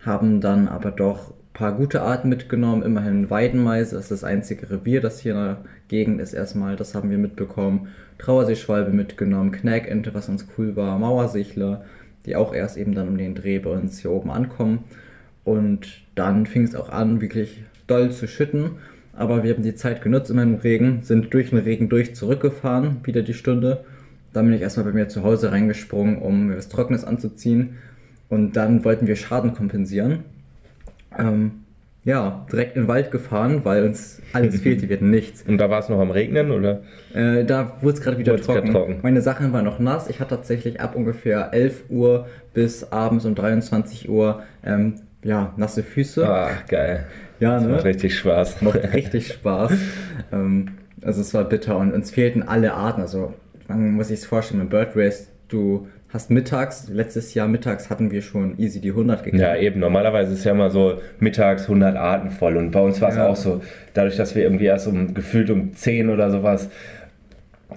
Haben 0.00 0.40
dann 0.40 0.66
aber 0.66 0.90
doch 0.90 1.34
paar 1.52 1.72
gute 1.72 2.02
Arten 2.02 2.28
mitgenommen. 2.28 2.82
Immerhin 2.82 3.30
Weidenmeise 3.30 3.96
ist 3.96 4.10
das 4.10 4.24
einzige 4.24 4.70
Revier, 4.70 5.00
das 5.00 5.20
hier 5.20 5.32
in 5.32 5.38
der 5.38 5.56
Gegend 5.88 6.20
ist 6.20 6.32
erstmal. 6.32 6.76
Das 6.76 6.94
haben 6.94 7.10
wir 7.10 7.18
mitbekommen. 7.18 7.88
Trauerseeschwalbe 8.18 8.90
mitgenommen, 8.90 9.52
Knäkente, 9.52 10.14
was 10.14 10.28
uns 10.28 10.46
cool 10.56 10.76
war, 10.76 10.98
Mauersichler, 10.98 11.84
die 12.24 12.36
auch 12.36 12.54
erst 12.54 12.76
eben 12.76 12.94
dann 12.94 13.08
um 13.08 13.18
den 13.18 13.34
Dreh 13.34 13.58
bei 13.58 13.70
uns 13.70 13.98
hier 13.98 14.10
oben 14.10 14.30
ankommen. 14.30 14.84
Und 15.44 16.02
dann 16.14 16.46
fing 16.46 16.64
es 16.64 16.74
auch 16.74 16.88
an, 16.88 17.20
wirklich 17.20 17.64
doll 17.86 18.10
zu 18.12 18.28
schütten. 18.28 18.72
Aber 19.12 19.42
wir 19.42 19.52
haben 19.52 19.62
die 19.62 19.74
Zeit 19.74 20.02
genutzt 20.02 20.30
in 20.30 20.36
meinem 20.36 20.54
Regen, 20.54 21.00
sind 21.02 21.34
durch 21.34 21.50
den 21.50 21.58
Regen 21.58 21.88
durch 21.88 22.14
zurückgefahren, 22.14 23.00
wieder 23.04 23.22
die 23.22 23.34
Stunde. 23.34 23.84
Dann 24.32 24.46
bin 24.46 24.54
ich 24.54 24.62
erstmal 24.62 24.86
bei 24.86 24.92
mir 24.92 25.08
zu 25.08 25.22
Hause 25.22 25.52
reingesprungen, 25.52 26.18
um 26.18 26.46
mir 26.46 26.56
was 26.56 26.68
Trockenes 26.68 27.04
anzuziehen. 27.04 27.76
Und 28.30 28.56
dann 28.56 28.84
wollten 28.84 29.06
wir 29.06 29.16
Schaden 29.16 29.52
kompensieren. 29.52 30.20
Ähm, 31.18 31.62
ja, 32.04 32.44
direkt 32.50 32.76
in 32.76 32.82
den 32.82 32.88
Wald 32.88 33.12
gefahren, 33.12 33.64
weil 33.64 33.84
uns 33.84 34.20
alles 34.32 34.60
fehlte, 34.62 34.88
wir 34.88 34.96
hatten 34.96 35.10
nichts. 35.10 35.42
Und 35.42 35.58
da 35.58 35.70
war 35.70 35.78
es 35.78 35.88
noch 35.88 36.00
am 36.00 36.10
Regnen, 36.10 36.50
oder? 36.50 36.82
Äh, 37.14 37.44
da 37.44 37.76
wurde 37.80 37.98
es 37.98 38.02
gerade 38.02 38.18
wieder 38.18 38.36
trocken. 38.36 38.72
trocken. 38.72 38.98
Meine 39.02 39.20
Sachen 39.20 39.52
waren 39.52 39.64
noch 39.64 39.78
nass. 39.78 40.08
Ich 40.08 40.20
hatte 40.20 40.36
tatsächlich 40.36 40.80
ab 40.80 40.96
ungefähr 40.96 41.52
11 41.52 41.84
Uhr 41.90 42.26
bis 42.54 42.90
abends 42.90 43.24
um 43.24 43.34
23 43.34 44.08
Uhr 44.08 44.42
ähm, 44.64 44.94
ja, 45.22 45.52
nasse 45.56 45.84
Füße. 45.84 46.28
Ah, 46.28 46.50
geil. 46.68 47.06
Ja, 47.38 47.54
das 47.54 47.62
ne? 47.64 47.68
Macht 47.70 47.84
richtig 47.84 48.16
Spaß. 48.18 48.62
Macht 48.62 48.92
richtig 48.92 49.28
Spaß. 49.28 49.72
ähm, 50.32 50.68
also 51.02 51.20
es 51.20 51.32
war 51.34 51.44
bitter 51.44 51.76
und 51.76 51.92
uns 51.92 52.10
fehlten 52.10 52.42
alle 52.42 52.74
Arten. 52.74 53.00
Also 53.00 53.34
man 53.68 53.92
muss 53.92 54.08
sich 54.08 54.20
es 54.20 54.26
vorstellen, 54.26 54.60
im 54.60 54.68
Bird 54.68 54.96
Race, 54.96 55.28
du 55.48 55.88
hast 56.12 56.30
mittags, 56.30 56.88
letztes 56.88 57.32
Jahr 57.34 57.48
mittags 57.48 57.88
hatten 57.88 58.10
wir 58.10 58.20
schon 58.20 58.58
easy 58.58 58.80
die 58.80 58.90
100 58.90 59.24
gekriegt. 59.24 59.42
Ja, 59.42 59.56
eben. 59.56 59.80
Normalerweise 59.80 60.34
ist 60.34 60.44
ja 60.44 60.52
immer 60.52 60.70
so 60.70 61.00
mittags 61.18 61.62
100 61.62 61.96
Arten 61.96 62.30
voll. 62.30 62.56
Und 62.56 62.70
bei 62.70 62.80
uns 62.80 63.00
war 63.00 63.08
es 63.08 63.16
ja. 63.16 63.26
auch 63.26 63.36
so, 63.36 63.62
dadurch, 63.94 64.16
dass 64.16 64.34
wir 64.34 64.42
irgendwie 64.42 64.66
erst 64.66 64.86
um 64.86 65.14
gefühlt 65.14 65.50
um 65.50 65.74
10 65.74 66.10
oder 66.10 66.30
sowas 66.30 66.68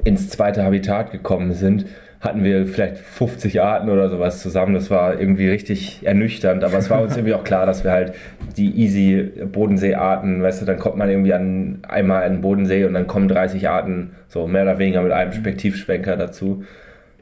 ins 0.03 0.29
zweite 0.29 0.63
Habitat 0.63 1.11
gekommen 1.11 1.53
sind, 1.53 1.85
hatten 2.19 2.43
wir 2.43 2.65
vielleicht 2.65 2.97
50 2.97 3.61
Arten 3.61 3.87
oder 3.89 4.09
sowas 4.09 4.41
zusammen. 4.41 4.73
Das 4.73 4.89
war 4.89 5.17
irgendwie 5.17 5.47
richtig 5.47 6.01
ernüchternd, 6.03 6.63
aber 6.65 6.77
es 6.77 6.89
war 6.89 7.01
uns 7.01 7.15
irgendwie 7.15 7.35
auch 7.35 7.43
klar, 7.45 7.65
dass 7.65 7.85
wir 7.85 7.91
halt 7.91 8.13
die 8.57 8.71
easy 8.71 9.31
Bodensee-Arten, 9.45 10.41
weißt 10.41 10.61
du, 10.61 10.65
dann 10.65 10.79
kommt 10.79 10.97
man 10.97 11.09
irgendwie 11.09 11.33
an 11.33 11.79
einmal 11.87 12.23
an 12.23 12.33
den 12.33 12.41
Bodensee 12.41 12.83
und 12.83 12.95
dann 12.95 13.07
kommen 13.07 13.29
30 13.29 13.69
Arten, 13.69 14.11
so 14.27 14.47
mehr 14.47 14.63
oder 14.63 14.77
weniger 14.77 15.01
mit 15.03 15.13
einem 15.13 15.31
Spektivschwenker 15.31 16.17
dazu. 16.17 16.65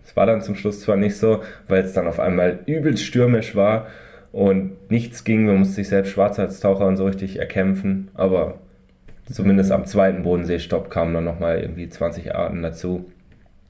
Es 0.06 0.16
war 0.16 0.26
dann 0.26 0.42
zum 0.42 0.56
Schluss 0.56 0.82
zwar 0.82 0.98
nicht 0.98 1.18
so, 1.18 1.42
weil 1.68 1.84
es 1.84 1.94
dann 1.94 2.08
auf 2.08 2.20
einmal 2.20 2.60
übelst 2.66 3.04
stürmisch 3.04 3.56
war 3.56 3.88
und 4.32 4.92
nichts 4.92 5.24
ging. 5.24 5.46
Man 5.46 5.60
musste 5.60 5.76
sich 5.76 5.88
selbst 5.88 6.12
Schwarzheitstaucher 6.12 6.86
und 6.86 6.98
so 6.98 7.06
richtig 7.06 7.40
erkämpfen, 7.40 8.10
aber 8.14 8.56
zumindest 9.32 9.72
am 9.72 9.86
zweiten 9.86 10.24
Bodenseestopp 10.24 10.90
kamen 10.90 11.14
dann 11.14 11.24
nochmal 11.24 11.60
irgendwie 11.60 11.88
20 11.88 12.36
Arten 12.36 12.62
dazu. 12.62 13.06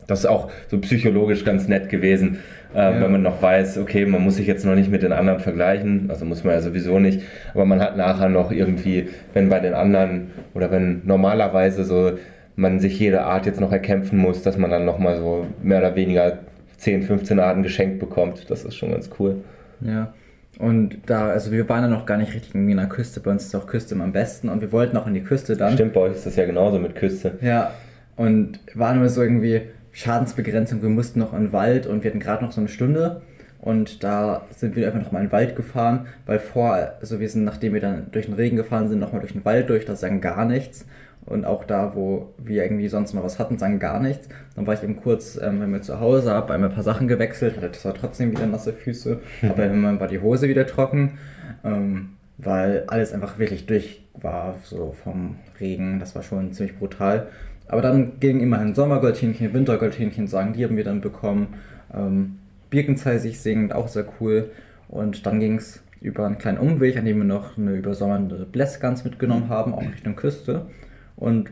Das 0.07 0.19
ist 0.19 0.25
auch 0.25 0.51
so 0.67 0.79
psychologisch 0.79 1.45
ganz 1.45 1.67
nett 1.67 1.89
gewesen, 1.89 2.39
äh, 2.73 2.79
ja. 2.79 3.01
wenn 3.01 3.11
man 3.11 3.21
noch 3.21 3.41
weiß, 3.41 3.77
okay, 3.77 4.05
man 4.05 4.21
muss 4.21 4.35
sich 4.35 4.47
jetzt 4.47 4.65
noch 4.65 4.75
nicht 4.75 4.91
mit 4.91 5.01
den 5.01 5.13
anderen 5.13 5.39
vergleichen, 5.39 6.09
also 6.09 6.25
muss 6.25 6.43
man 6.43 6.55
ja 6.55 6.61
sowieso 6.61 6.99
nicht, 6.99 7.21
aber 7.53 7.63
man 7.63 7.79
hat 7.79 7.95
nachher 7.95 8.27
noch 8.27 8.51
irgendwie, 8.51 9.07
wenn 9.33 9.47
bei 9.47 9.59
den 9.59 9.73
anderen 9.73 10.31
oder 10.53 10.71
wenn 10.71 11.03
normalerweise 11.05 11.85
so 11.85 12.17
man 12.55 12.79
sich 12.79 12.99
jede 12.99 13.23
Art 13.23 13.45
jetzt 13.45 13.59
noch 13.59 13.71
erkämpfen 13.71 14.19
muss, 14.19 14.43
dass 14.43 14.57
man 14.57 14.69
dann 14.69 14.85
nochmal 14.85 15.17
so 15.17 15.47
mehr 15.61 15.79
oder 15.79 15.95
weniger 15.95 16.39
10, 16.77 17.03
15 17.03 17.39
Arten 17.39 17.63
geschenkt 17.63 17.99
bekommt. 17.99 18.49
Das 18.49 18.63
ist 18.63 18.75
schon 18.75 18.91
ganz 18.91 19.09
cool. 19.19 19.37
Ja. 19.81 20.13
Und 20.59 20.97
da, 21.07 21.29
also 21.29 21.51
wir 21.51 21.67
waren 21.67 21.83
ja 21.83 21.89
noch 21.89 22.05
gar 22.05 22.17
nicht 22.17 22.33
richtig 22.33 22.53
in 22.53 22.77
der 22.77 22.85
Küste, 22.85 23.19
bei 23.19 23.31
uns 23.31 23.45
ist 23.45 23.55
auch 23.55 23.65
Küste 23.65 23.95
immer 23.95 24.03
am 24.03 24.11
besten 24.11 24.49
und 24.49 24.61
wir 24.61 24.71
wollten 24.71 24.95
auch 24.97 25.07
in 25.07 25.15
die 25.15 25.23
Küste 25.23 25.57
dann. 25.57 25.73
Stimmt, 25.73 25.93
bei 25.93 26.01
euch 26.01 26.13
ist 26.13 26.27
das 26.27 26.35
ja 26.35 26.45
genauso 26.45 26.77
mit 26.77 26.95
Küste. 26.95 27.39
Ja, 27.41 27.71
und 28.15 28.59
waren 28.75 29.01
wir 29.01 29.09
so 29.09 29.23
irgendwie 29.23 29.61
Schadensbegrenzung, 29.93 30.83
wir 30.83 30.89
mussten 30.89 31.19
noch 31.19 31.33
in 31.33 31.45
den 31.45 31.53
Wald 31.53 31.87
und 31.87 32.03
wir 32.03 32.11
hatten 32.11 32.19
gerade 32.19 32.43
noch 32.43 32.51
so 32.51 32.61
eine 32.61 32.67
Stunde 32.67 33.21
und 33.61 34.03
da 34.03 34.45
sind 34.55 34.75
wir 34.75 34.85
einfach 34.85 35.01
nochmal 35.01 35.23
in 35.23 35.29
den 35.29 35.31
Wald 35.31 35.55
gefahren, 35.55 36.05
weil 36.27 36.37
vor, 36.37 36.75
also 36.99 37.19
wir 37.19 37.29
sind, 37.29 37.45
nachdem 37.45 37.73
wir 37.73 37.81
dann 37.81 38.07
durch 38.11 38.25
den 38.25 38.35
Regen 38.35 38.57
gefahren 38.57 38.89
sind, 38.89 38.99
nochmal 38.99 39.21
durch 39.21 39.33
den 39.33 39.45
Wald 39.45 39.69
durch, 39.69 39.85
da 39.85 39.95
sang 39.95 40.21
gar 40.21 40.45
nichts 40.45 40.85
und 41.25 41.45
auch 41.45 41.63
da, 41.63 41.95
wo 41.95 42.33
wir 42.37 42.63
irgendwie 42.63 42.87
sonst 42.87 43.13
mal 43.13 43.23
was 43.23 43.39
hatten, 43.39 43.57
sagen 43.57 43.79
gar 43.79 43.99
nichts. 43.99 44.27
Dann 44.55 44.67
war 44.67 44.73
ich 44.73 44.83
eben 44.83 44.97
kurz 44.97 45.39
ähm, 45.41 45.59
bei 45.59 45.67
mir 45.67 45.81
zu 45.81 45.99
Hause, 45.99 46.31
habe 46.31 46.53
einmal 46.53 46.69
ein 46.69 46.75
paar 46.75 46.83
Sachen 46.83 47.07
gewechselt, 47.07 47.57
hatte 47.57 47.79
zwar 47.79 47.93
trotzdem 47.93 48.31
wieder 48.31 48.45
nasse 48.45 48.73
Füße, 48.73 49.19
aber 49.49 49.63
irgendwann 49.63 49.99
war 49.99 50.07
die 50.07 50.19
Hose 50.19 50.49
wieder 50.49 50.67
trocken, 50.67 51.17
ähm, 51.63 52.09
weil 52.37 52.83
alles 52.87 53.13
einfach 53.13 53.39
wirklich 53.39 53.65
durch 53.65 54.03
war, 54.21 54.55
so 54.63 54.93
vom 55.03 55.37
Regen. 55.59 55.99
Das 55.99 56.15
war 56.15 56.23
schon 56.23 56.53
ziemlich 56.53 56.77
brutal. 56.77 57.27
Aber 57.67 57.81
dann 57.81 58.19
ging 58.19 58.39
immerhin 58.41 58.75
Sommergoldhähnchen, 58.75 59.53
Wintergoldhähnchen 59.53 60.27
sagen, 60.27 60.53
die 60.53 60.63
haben 60.63 60.77
wir 60.77 60.83
dann 60.83 61.01
bekommen. 61.01 61.55
Ähm, 61.93 62.39
Birkenzeisig 62.69 63.39
singend, 63.39 63.73
auch 63.73 63.87
sehr 63.87 64.05
cool. 64.19 64.51
Und 64.89 65.25
dann 65.25 65.39
ging 65.39 65.57
es 65.57 65.81
über 66.01 66.25
einen 66.25 66.37
kleinen 66.37 66.57
Umweg, 66.57 66.97
an 66.97 67.05
dem 67.05 67.17
wir 67.17 67.23
noch 67.23 67.57
eine 67.57 67.71
übersommernde 67.75 68.45
Blässgans 68.51 69.03
mitgenommen 69.05 69.47
haben, 69.49 69.73
auch 69.73 69.81
Richtung 69.81 70.15
Küste. 70.15 70.65
Und 71.23 71.51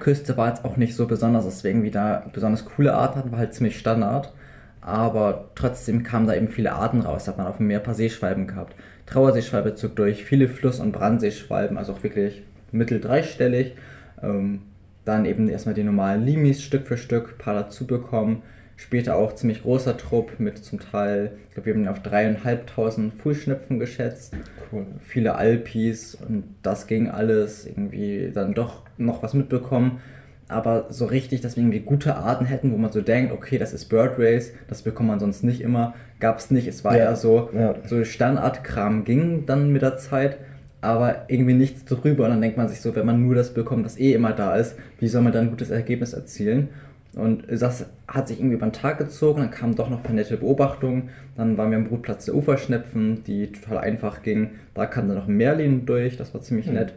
Küste 0.00 0.36
war 0.36 0.48
jetzt 0.48 0.64
auch 0.64 0.76
nicht 0.76 0.96
so 0.96 1.06
besonders, 1.06 1.44
deswegen 1.44 1.84
wieder 1.84 2.26
besonders 2.32 2.64
coole 2.64 2.92
Arten 2.92 3.20
hatten, 3.20 3.30
war 3.30 3.38
halt 3.38 3.54
ziemlich 3.54 3.78
Standard. 3.78 4.32
Aber 4.80 5.50
trotzdem 5.54 6.02
kamen 6.02 6.26
da 6.26 6.34
eben 6.34 6.48
viele 6.48 6.72
Arten 6.72 7.02
raus. 7.02 7.24
Da 7.24 7.32
hat 7.32 7.38
man 7.38 7.46
auf 7.46 7.58
dem 7.58 7.68
Meer 7.68 7.78
ein 7.78 7.84
paar 7.84 7.94
Seeschwalben 7.94 8.48
gehabt. 8.48 8.74
Trauerseeschwalbe 9.06 9.76
zog 9.76 9.94
durch, 9.94 10.24
viele 10.24 10.48
Fluss- 10.48 10.80
und 10.80 10.90
Brandseeschwalben, 10.90 11.78
also 11.78 11.92
auch 11.92 12.02
wirklich 12.02 12.42
mittel 12.72 13.00
dreistellig. 13.00 13.76
Ähm, 14.22 14.62
dann 15.04 15.24
eben 15.24 15.48
erstmal 15.48 15.74
die 15.74 15.84
normalen 15.84 16.24
Limis 16.24 16.62
Stück 16.62 16.88
für 16.88 16.96
Stück, 16.96 17.34
ein 17.34 17.38
paar 17.38 17.54
dazu 17.54 17.86
bekommen. 17.86 18.42
Später 18.80 19.16
auch 19.16 19.34
ziemlich 19.34 19.60
großer 19.60 19.98
Trupp 19.98 20.40
mit 20.40 20.56
zum 20.64 20.80
Teil, 20.80 21.32
ich 21.48 21.54
glaube, 21.54 21.66
wir 21.66 21.74
haben 21.74 21.82
ihn 21.82 21.88
auf 21.88 22.00
dreieinhalbtausend 22.00 23.12
Fußschnepfen 23.12 23.78
geschätzt. 23.78 24.34
Cool. 24.72 24.86
Viele 25.00 25.34
Alpis 25.34 26.14
und 26.14 26.44
das 26.62 26.86
ging 26.86 27.10
alles. 27.10 27.66
Irgendwie 27.66 28.30
dann 28.32 28.54
doch 28.54 28.84
noch 28.96 29.22
was 29.22 29.34
mitbekommen. 29.34 30.00
Aber 30.48 30.86
so 30.88 31.04
richtig, 31.04 31.42
dass 31.42 31.56
wir 31.56 31.62
irgendwie 31.62 31.80
gute 31.80 32.16
Arten 32.16 32.46
hätten, 32.46 32.72
wo 32.72 32.78
man 32.78 32.90
so 32.90 33.02
denkt, 33.02 33.34
okay, 33.34 33.58
das 33.58 33.74
ist 33.74 33.90
Bird 33.90 34.18
Race, 34.18 34.54
das 34.66 34.80
bekommt 34.80 35.10
man 35.10 35.20
sonst 35.20 35.44
nicht 35.44 35.60
immer, 35.60 35.94
gab 36.18 36.38
es 36.38 36.50
nicht. 36.50 36.66
Es 36.66 36.82
war 36.82 36.96
ja, 36.96 37.04
eher 37.04 37.16
so, 37.16 37.50
ja. 37.52 37.74
so 37.84 38.02
Standardkram 38.02 39.04
ging 39.04 39.44
dann 39.44 39.72
mit 39.72 39.82
der 39.82 39.98
Zeit 39.98 40.38
aber 40.80 41.26
irgendwie 41.28 41.52
nichts 41.52 41.84
drüber. 41.84 42.24
Und 42.24 42.30
dann 42.30 42.40
denkt 42.40 42.56
man 42.56 42.68
sich 42.68 42.80
so, 42.80 42.94
wenn 42.96 43.06
man 43.06 43.22
nur 43.22 43.34
das 43.34 43.52
bekommt, 43.52 43.84
was 43.84 43.98
eh 43.98 44.14
immer 44.14 44.32
da 44.32 44.56
ist, 44.56 44.76
wie 44.98 45.08
soll 45.08 45.22
man 45.22 45.32
dann 45.32 45.46
ein 45.46 45.50
gutes 45.50 45.70
Ergebnis 45.70 46.14
erzielen? 46.14 46.70
Und 47.16 47.44
das 47.50 47.86
hat 48.06 48.28
sich 48.28 48.38
irgendwie 48.38 48.56
über 48.56 48.66
den 48.66 48.72
Tag 48.72 48.98
gezogen, 48.98 49.40
dann 49.40 49.50
kamen 49.50 49.74
doch 49.74 49.90
noch 49.90 49.98
ein 49.98 50.02
paar 50.02 50.14
nette 50.14 50.36
Beobachtungen. 50.36 51.10
Dann 51.36 51.58
waren 51.58 51.70
wir 51.70 51.78
am 51.78 51.84
Brutplatz 51.84 52.26
der 52.26 52.34
Uferschnepfen, 52.34 53.24
die 53.24 53.50
total 53.50 53.78
einfach 53.78 54.22
ging. 54.22 54.50
Da 54.74 54.86
kam 54.86 55.08
dann 55.08 55.16
noch 55.16 55.26
Merlin 55.26 55.86
durch, 55.86 56.16
das 56.16 56.32
war 56.34 56.40
ziemlich 56.40 56.66
mhm. 56.66 56.74
nett. 56.74 56.94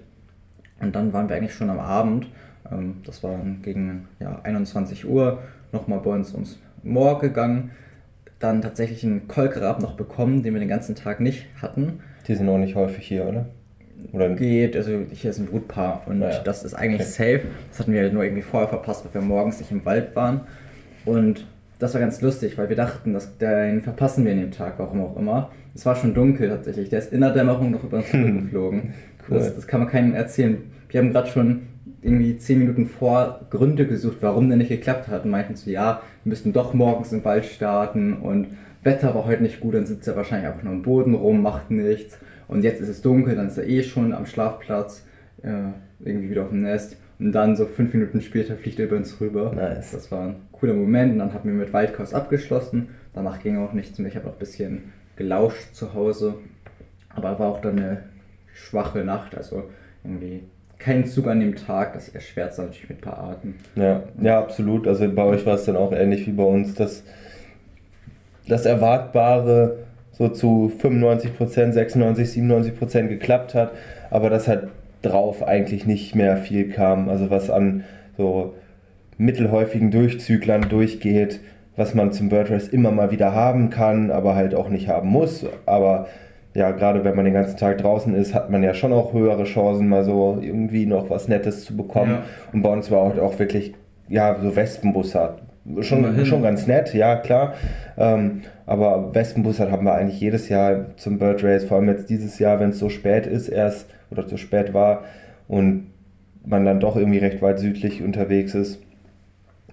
Und 0.80 0.96
dann 0.96 1.14
waren 1.14 1.30
wir 1.30 1.36
eigentlich 1.36 1.54
schon 1.56 1.70
am 1.70 1.80
Abend, 1.80 2.28
ähm, 2.72 2.98
das 3.06 3.24
war 3.24 3.40
gegen 3.62 4.08
ja, 4.20 4.40
21 4.44 5.08
Uhr, 5.08 5.40
nochmal 5.72 6.00
bei 6.00 6.12
uns 6.12 6.34
ums 6.34 6.60
Moor 6.84 7.20
gegangen. 7.20 7.72
Dann 8.40 8.62
tatsächlich 8.62 9.04
einen 9.04 9.28
Kolkrab 9.28 9.82
noch 9.82 9.96
bekommen, 9.96 10.44
den 10.44 10.54
wir 10.54 10.60
den 10.60 10.70
ganzen 10.70 10.96
Tag 10.96 11.22
nicht 11.22 11.48
hatten. 11.62 12.02
Die 12.28 12.36
sind 12.36 12.50
auch 12.50 12.58
nicht 12.58 12.76
häufig 12.76 13.08
hier, 13.08 13.26
oder? 13.26 13.46
Oder 14.12 14.30
geht, 14.30 14.76
also 14.76 14.92
hier 15.12 15.30
ist 15.30 15.40
ein 15.40 15.46
Brutpaar 15.46 16.04
und 16.06 16.22
ja. 16.22 16.40
das 16.40 16.64
ist 16.64 16.74
eigentlich 16.74 17.02
okay. 17.02 17.38
safe. 17.38 17.42
Das 17.70 17.80
hatten 17.80 17.94
wir 17.94 18.02
halt 18.02 18.14
nur 18.14 18.24
irgendwie 18.24 18.42
vorher 18.42 18.68
verpasst, 18.68 19.06
weil 19.06 19.14
wir 19.14 19.22
morgens 19.22 19.60
nicht 19.60 19.72
im 19.72 19.86
Wald 19.86 20.16
waren. 20.16 20.42
Und 21.06 21.46
das 21.80 21.94
war 21.94 22.02
ganz 22.02 22.22
lustig, 22.22 22.58
weil 22.58 22.70
wir 22.70 22.76
dachten, 22.76 23.14
dass 23.14 23.38
den 23.38 23.82
verpassen 23.82 24.26
wir 24.26 24.32
in 24.32 24.40
dem 24.40 24.52
Tag, 24.52 24.76
warum 24.78 25.02
auch 25.02 25.18
immer. 25.18 25.52
Es 25.76 25.86
war 25.86 25.96
schon 25.96 26.14
dunkel 26.14 26.50
tatsächlich. 26.50 26.90
Der 26.90 27.00
ist 27.00 27.12
in 27.12 27.22
der 27.22 27.32
Dämmerung 27.32 27.72
noch 27.72 27.84
über 27.84 27.98
uns 27.98 28.06
geflogen. 28.12 28.94
Cool. 29.28 29.38
Das, 29.38 29.56
das, 29.56 29.68
kann 29.68 29.82
man 29.82 29.90
keinem 29.90 30.14
erzählen. 30.14 30.58
Wir 30.90 31.02
haben 31.02 31.12
gerade 31.12 31.30
schon 31.30 31.64
irgendwie 32.02 32.38
zehn 32.38 32.60
Minuten 32.60 32.86
vor 32.86 33.42
Gründe 33.50 33.88
gesucht, 33.88 34.18
warum 34.22 34.50
der 34.50 34.58
nicht 34.58 34.70
geklappt 34.70 35.08
hat 35.08 35.26
und 35.26 35.32
meinten 35.32 35.56
so, 35.56 35.70
ja, 35.70 36.02
wir 36.24 36.30
müssten 36.30 36.54
doch 36.54 36.74
morgens 36.74 37.12
im 37.12 37.24
Wald 37.24 37.46
starten 37.46 38.14
und 38.14 38.48
Wetter 38.84 39.16
war 39.16 39.26
heute 39.26 39.44
nicht 39.44 39.60
gut, 39.60 39.76
dann 39.76 39.86
sitzt 39.86 40.08
er 40.08 40.16
wahrscheinlich 40.16 40.50
einfach 40.50 40.64
nur 40.64 40.74
am 40.74 40.82
Boden 40.82 41.14
rum, 41.16 41.42
macht 41.42 41.72
nichts. 41.72 42.18
Und 42.48 42.64
jetzt 42.64 42.82
ist 42.82 42.90
es 42.90 43.02
dunkel, 43.02 43.36
dann 43.36 43.48
ist 43.48 43.58
er 43.58 43.68
eh 43.68 43.84
schon 43.84 44.14
am 44.14 44.26
Schlafplatz, 44.26 45.06
äh, 45.42 45.72
irgendwie 46.00 46.30
wieder 46.30 46.44
auf 46.44 46.50
dem 46.50 46.62
Nest. 46.62 46.98
Und 47.20 47.32
dann 47.32 47.56
so 47.56 47.66
fünf 47.66 47.94
Minuten 47.94 48.22
später 48.22 48.56
fliegt 48.56 48.80
er 48.80 48.86
über 48.86 48.98
uns 48.98 49.20
rüber. 49.22 49.54
Nice. 49.56 49.92
Das 49.92 50.12
war 50.12 50.28
ein 50.28 50.36
cooler 50.52 50.74
Moment. 50.74 51.14
Und 51.14 51.20
dann 51.20 51.34
haben 51.34 51.50
wir 51.50 51.54
mit 51.54 51.72
Waldkurs 51.72 52.14
abgeschlossen. 52.14 52.90
Danach 53.14 53.42
ging 53.42 53.58
auch 53.58 53.74
nichts 53.74 54.00
mehr. 54.00 54.10
Ich 54.10 54.16
habe 54.16 54.28
auch 54.28 54.34
ein 54.34 54.40
bisschen 54.40 54.92
gelauscht 55.16 55.74
zu 55.74 55.94
Hause. 55.94 56.36
Aber 57.10 57.40
war 57.40 57.48
auch 57.48 57.62
dann 57.62 57.78
eine 57.80 58.04
schwache 58.54 59.06
Nacht. 59.06 59.38
Also 59.38 59.70
irgendwie 60.04 60.44
kein 60.80 61.06
Zug 61.06 61.28
an 61.28 61.40
dem 61.40 61.56
Tag. 61.56 61.94
Das 61.94 62.10
erschwert 62.10 62.52
es 62.52 62.58
natürlich 62.58 62.90
mit 62.90 62.98
ein 62.98 63.02
paar 63.02 63.20
Arten. 63.20 63.56
Ja, 63.76 64.04
ja, 64.20 64.40
absolut. 64.40 64.88
Also 64.88 65.10
bei 65.10 65.24
euch 65.24 65.46
war 65.46 65.56
es 65.56 65.66
dann 65.66 65.78
auch 65.78 65.94
ähnlich 65.94 66.28
wie 66.28 66.32
bei 66.32 66.44
uns, 66.44 66.74
dass 66.74 67.04
das 68.48 68.66
Erwartbare 68.66 69.78
so 70.12 70.30
zu 70.30 70.72
95 70.80 71.36
Prozent, 71.36 71.74
96, 71.74 72.32
97 72.32 72.78
Prozent 72.78 73.10
geklappt 73.10 73.56
hat, 73.56 73.72
aber 74.12 74.30
dass 74.30 74.48
halt 74.48 74.68
drauf 75.02 75.44
eigentlich 75.44 75.86
nicht 75.86 76.16
mehr 76.16 76.38
viel 76.38 76.70
kam. 76.70 77.10
Also 77.10 77.30
was 77.30 77.50
an 77.50 77.84
so 78.18 78.54
mittelhäufigen 79.18 79.92
Durchzüglern 79.92 80.70
durchgeht, 80.70 81.40
was 81.76 81.94
man 81.94 82.12
zum 82.12 82.30
Bird 82.30 82.52
Race 82.52 82.68
immer 82.68 82.92
mal 82.92 83.12
wieder 83.12 83.34
haben 83.34 83.70
kann, 83.70 84.12
aber 84.12 84.36
halt 84.36 84.54
auch 84.54 84.70
nicht 84.70 84.88
haben 84.88 85.10
muss. 85.10 85.46
Aber 85.66 86.08
ja, 86.54 86.72
gerade 86.72 87.04
wenn 87.04 87.16
man 87.16 87.26
den 87.26 87.34
ganzen 87.34 87.58
Tag 87.58 87.80
draußen 87.80 88.14
ist, 88.14 88.36
hat 88.36 88.52
man 88.52 88.62
ja 88.62 88.76
schon 88.76 88.94
auch 88.94 89.14
höhere 89.14 89.44
Chancen, 89.46 89.90
mal 89.90 90.04
so 90.04 90.38
irgendwie 90.42 90.86
noch 90.86 91.10
was 91.10 91.28
Nettes 91.28 91.66
zu 91.66 91.76
bekommen. 91.76 92.12
Ja. 92.12 92.24
Und 92.54 92.62
bei 92.62 92.70
uns 92.70 92.92
war 92.92 93.00
auch, 93.00 93.18
auch 93.18 93.40
wirklich, 93.40 93.74
ja, 94.08 94.36
so 94.42 94.56
Wespenbussard 94.56 95.42
schon, 95.82 96.26
schon 96.26 96.42
ganz 96.42 96.68
nett, 96.68 96.94
ja 96.94 97.16
klar. 97.16 97.56
Ähm, 97.98 98.42
aber 98.66 99.14
Wespenbussard 99.14 99.72
haben 99.72 99.86
wir 99.86 99.94
eigentlich 99.94 100.20
jedes 100.20 100.50
Jahr 100.50 100.96
zum 100.98 101.20
Bird 101.20 101.44
Race, 101.44 101.66
vor 101.66 101.78
allem 101.78 101.90
jetzt 101.90 102.10
dieses 102.10 102.40
Jahr, 102.40 102.60
wenn 102.60 102.70
es 102.70 102.80
so 102.80 102.90
spät 102.90 103.26
ist 103.26 103.50
erst 103.50 103.90
oder 104.12 104.28
zu 104.28 104.38
spät 104.38 104.74
war 104.74 105.04
und 105.48 105.88
man 106.46 106.66
dann 106.66 106.80
doch 106.80 106.96
irgendwie 106.96 107.20
recht 107.20 107.42
weit 107.42 107.60
südlich 107.60 108.04
unterwegs 108.04 108.54
ist. 108.54 108.82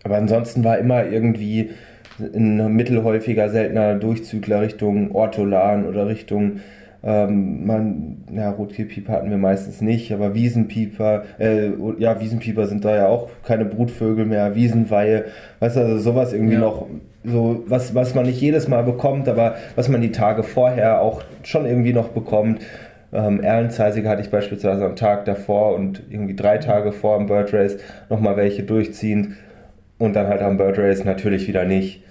Aber 0.03 0.17
ansonsten 0.17 0.65
war 0.65 0.79
immer 0.79 1.05
irgendwie 1.07 1.71
ein 2.19 2.75
mittelhäufiger, 2.75 3.49
seltener 3.49 3.95
Durchzügler 3.95 4.61
Richtung 4.61 5.13
Ortolan 5.13 5.87
oder 5.87 6.07
Richtung 6.07 6.61
ähm, 7.03 7.67
man, 7.67 8.25
ja, 8.33 8.51
Rotkehlpieper 8.51 9.13
hatten 9.13 9.31
wir 9.31 9.39
meistens 9.39 9.81
nicht, 9.81 10.13
aber 10.13 10.35
Wiesenpieper, 10.35 11.25
äh, 11.39 11.71
ja, 11.99 12.21
Wiesenpieper 12.21 12.67
sind 12.67 12.85
da 12.85 12.95
ja 12.95 13.09
auch 13.09 13.31
keine 13.43 13.65
Brutvögel 13.65 14.27
mehr, 14.27 14.55
Wiesenweihe, 14.55 15.25
weißt 15.61 15.77
du, 15.77 15.81
also 15.81 15.99
sowas 15.99 16.33
irgendwie 16.33 16.55
ja. 16.55 16.61
noch, 16.61 16.87
so 17.25 17.65
was, 17.67 17.95
was 17.95 18.15
man 18.15 18.27
nicht 18.27 18.41
jedes 18.41 18.69
Mal 18.69 18.83
bekommt, 18.83 19.29
aber 19.29 19.55
was 19.77 19.89
man 19.89 20.03
die 20.03 20.13
Tage 20.13 20.43
vorher 20.43 21.01
auch 21.01 21.23
schon 21.43 21.65
irgendwie 21.65 21.93
noch 21.93 22.09
bekommt. 22.09 22.63
Ähm, 23.13 23.41
Erlenzeisige 23.41 24.09
hatte 24.09 24.23
ich 24.23 24.31
beispielsweise 24.31 24.85
am 24.85 24.95
Tag 24.95 25.25
davor 25.25 25.75
und 25.75 26.03
irgendwie 26.11 26.37
drei 26.37 26.59
Tage 26.59 26.93
vor 26.93 27.19
dem 27.19 27.27
Bird 27.27 27.53
Race 27.53 27.79
nochmal 28.09 28.37
welche 28.37 28.63
durchziehend 28.63 29.37
und 29.99 30.15
dann 30.15 30.29
halt 30.29 30.43
am 30.43 30.59
Bird 30.59 30.79
Race 30.79 31.05
natürlich 31.05 31.49
wieder 31.49 31.65
nicht. 31.65 32.05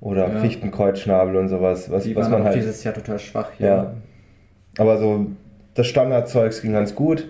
Oder 0.00 0.28
ja. 0.28 0.40
Fichtenkreuzschnabel 0.40 1.36
und 1.36 1.48
sowas. 1.48 1.88
Was, 1.90 2.02
die 2.02 2.16
was 2.16 2.24
waren 2.24 2.40
man 2.40 2.44
halt, 2.44 2.56
dieses 2.56 2.82
Jahr 2.82 2.92
total 2.92 3.20
schwach 3.20 3.50
hier. 3.56 3.66
Ja. 3.66 3.94
Aber 4.78 4.98
so 4.98 5.26
das 5.74 5.86
Standardzeugs 5.86 6.62
ging 6.62 6.72
ganz 6.72 6.94
gut. 6.94 7.28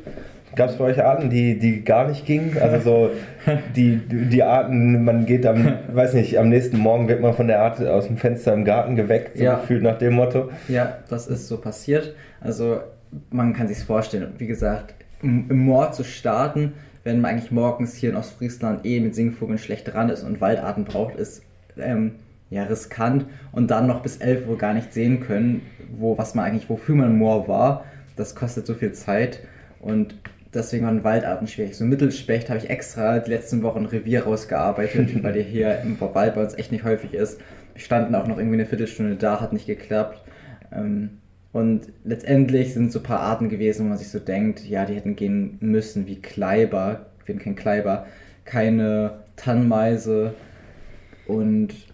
Gab 0.55 0.69
es 0.69 0.77
bei 0.77 0.85
euch 0.85 1.03
Arten, 1.03 1.31
die, 1.31 1.59
die 1.59 1.83
gar 1.83 2.09
nicht 2.09 2.27
gingen? 2.27 2.59
Also 2.59 2.81
so 2.81 3.11
die, 3.77 3.97
die 3.97 4.43
Arten, 4.43 5.03
man 5.05 5.25
geht 5.25 5.47
am, 5.47 5.79
weiß 5.93 6.13
nicht, 6.15 6.39
am 6.39 6.51
nächsten 6.51 6.79
Morgen 6.79 7.09
wird 7.09 7.21
man 7.21 7.33
von 7.33 7.47
der 7.47 7.63
Art 7.63 7.81
aus 7.81 8.07
dem 8.07 8.19
Fenster 8.19 8.53
im 8.53 8.65
Garten 8.65 8.95
geweckt, 8.95 9.39
so 9.39 9.45
ja. 9.45 9.61
gefühlt 9.61 9.83
nach 9.83 9.99
dem 9.99 10.15
Motto. 10.15 10.51
Ja, 10.69 10.99
das 11.09 11.27
ist 11.27 11.49
so 11.49 11.57
passiert. 11.57 12.15
Also 12.41 12.81
man 13.31 13.55
kann 13.55 13.69
sich 13.69 13.79
vorstellen. 13.79 14.33
Wie 14.39 14.47
gesagt, 14.47 14.95
im, 15.23 15.47
im 15.49 15.59
Moor 15.59 15.93
zu 15.93 16.05
starten, 16.05 16.75
wenn 17.05 17.21
man 17.21 17.33
eigentlich 17.33 17.51
morgens 17.51 17.95
hier 17.95 18.11
in 18.11 18.17
Ostfriesland 18.17 18.85
eh 18.85 19.01
mit 19.01 19.15
Singvogeln 19.15 19.59
schlecht 19.59 19.93
dran 19.93 20.11
ist 20.11 20.23
und 20.23 20.41
Waldarten 20.41 20.85
braucht, 20.85 21.17
ist 21.17 21.43
ähm, 21.79 22.17
ja, 22.53 22.65
riskant 22.65 23.25
und 23.51 23.71
dann 23.71 23.87
noch 23.87 24.03
bis 24.03 24.19
11 24.19 24.47
Uhr 24.47 24.59
gar 24.59 24.75
nicht 24.75 24.93
sehen 24.93 25.21
können, 25.21 25.63
wo, 25.97 26.19
was 26.19 26.35
man 26.35 26.45
eigentlich, 26.45 26.69
wofür 26.69 26.95
man 26.95 27.17
Moor 27.17 27.49
war. 27.49 27.85
Das 28.15 28.35
kostet 28.35 28.67
so 28.67 28.75
viel 28.75 28.93
Zeit 28.93 29.41
und 29.81 30.15
deswegen 30.53 30.85
waren 30.85 31.03
Waldarten 31.03 31.47
schwierig. 31.47 31.77
So 31.77 31.85
Mittelspecht 31.85 32.51
habe 32.51 32.59
ich 32.59 32.69
extra 32.69 33.21
die 33.21 33.31
letzten 33.31 33.63
Wochen 33.63 33.87
Revier 33.87 34.25
rausgearbeitet, 34.25 35.23
weil 35.23 35.33
der 35.33 35.43
hier 35.43 35.81
im 35.81 35.99
Wald 35.99 36.35
bei 36.35 36.43
uns 36.43 36.55
echt 36.55 36.73
nicht 36.73 36.85
häufig 36.85 37.15
ist. 37.15 37.41
Wir 37.73 37.81
standen 37.81 38.15
auch 38.15 38.27
noch 38.27 38.37
irgendwie 38.37 38.57
eine 38.57 38.67
Viertelstunde 38.67 39.17
da, 39.17 39.41
hat 39.41 39.55
nicht 39.55 39.67
geklappt. 39.67 40.21
Ähm, 40.73 41.19
und 41.53 41.89
letztendlich 42.05 42.75
sind 42.75 42.93
so 42.93 42.99
ein 42.99 43.03
paar 43.03 43.21
Arten 43.21 43.49
gewesen, 43.49 43.85
wo 43.85 43.89
man 43.89 43.99
sich 43.99 44.09
so 44.09 44.19
denkt, 44.19 44.67
ja, 44.67 44.85
die 44.85 44.95
hätten 44.95 45.17
gehen 45.17 45.57
müssen, 45.61 46.07
wie 46.07 46.21
Kleiber. 46.21 47.07
Wir 47.25 47.35
haben 47.35 47.43
kein 47.43 47.57
Kleiber, 47.57 48.07
keine 48.45 49.21
Tannmeise 49.37 50.35
und 51.27 51.92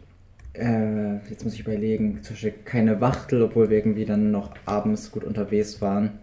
äh, 0.59 1.19
jetzt 1.31 1.45
muss 1.45 1.55
ich 1.55 1.61
überlegen, 1.61 2.23
zum 2.23 2.35
Beispiel 2.35 2.55
keine 2.65 3.00
Wachtel, 3.00 3.43
obwohl 3.43 3.71
wir 3.71 3.77
irgendwie 3.77 4.05
dann 4.05 4.31
noch 4.31 4.50
abends 4.67 5.11
gut 5.11 5.25
unterwegs 5.25 5.81
waren. 5.81 6.19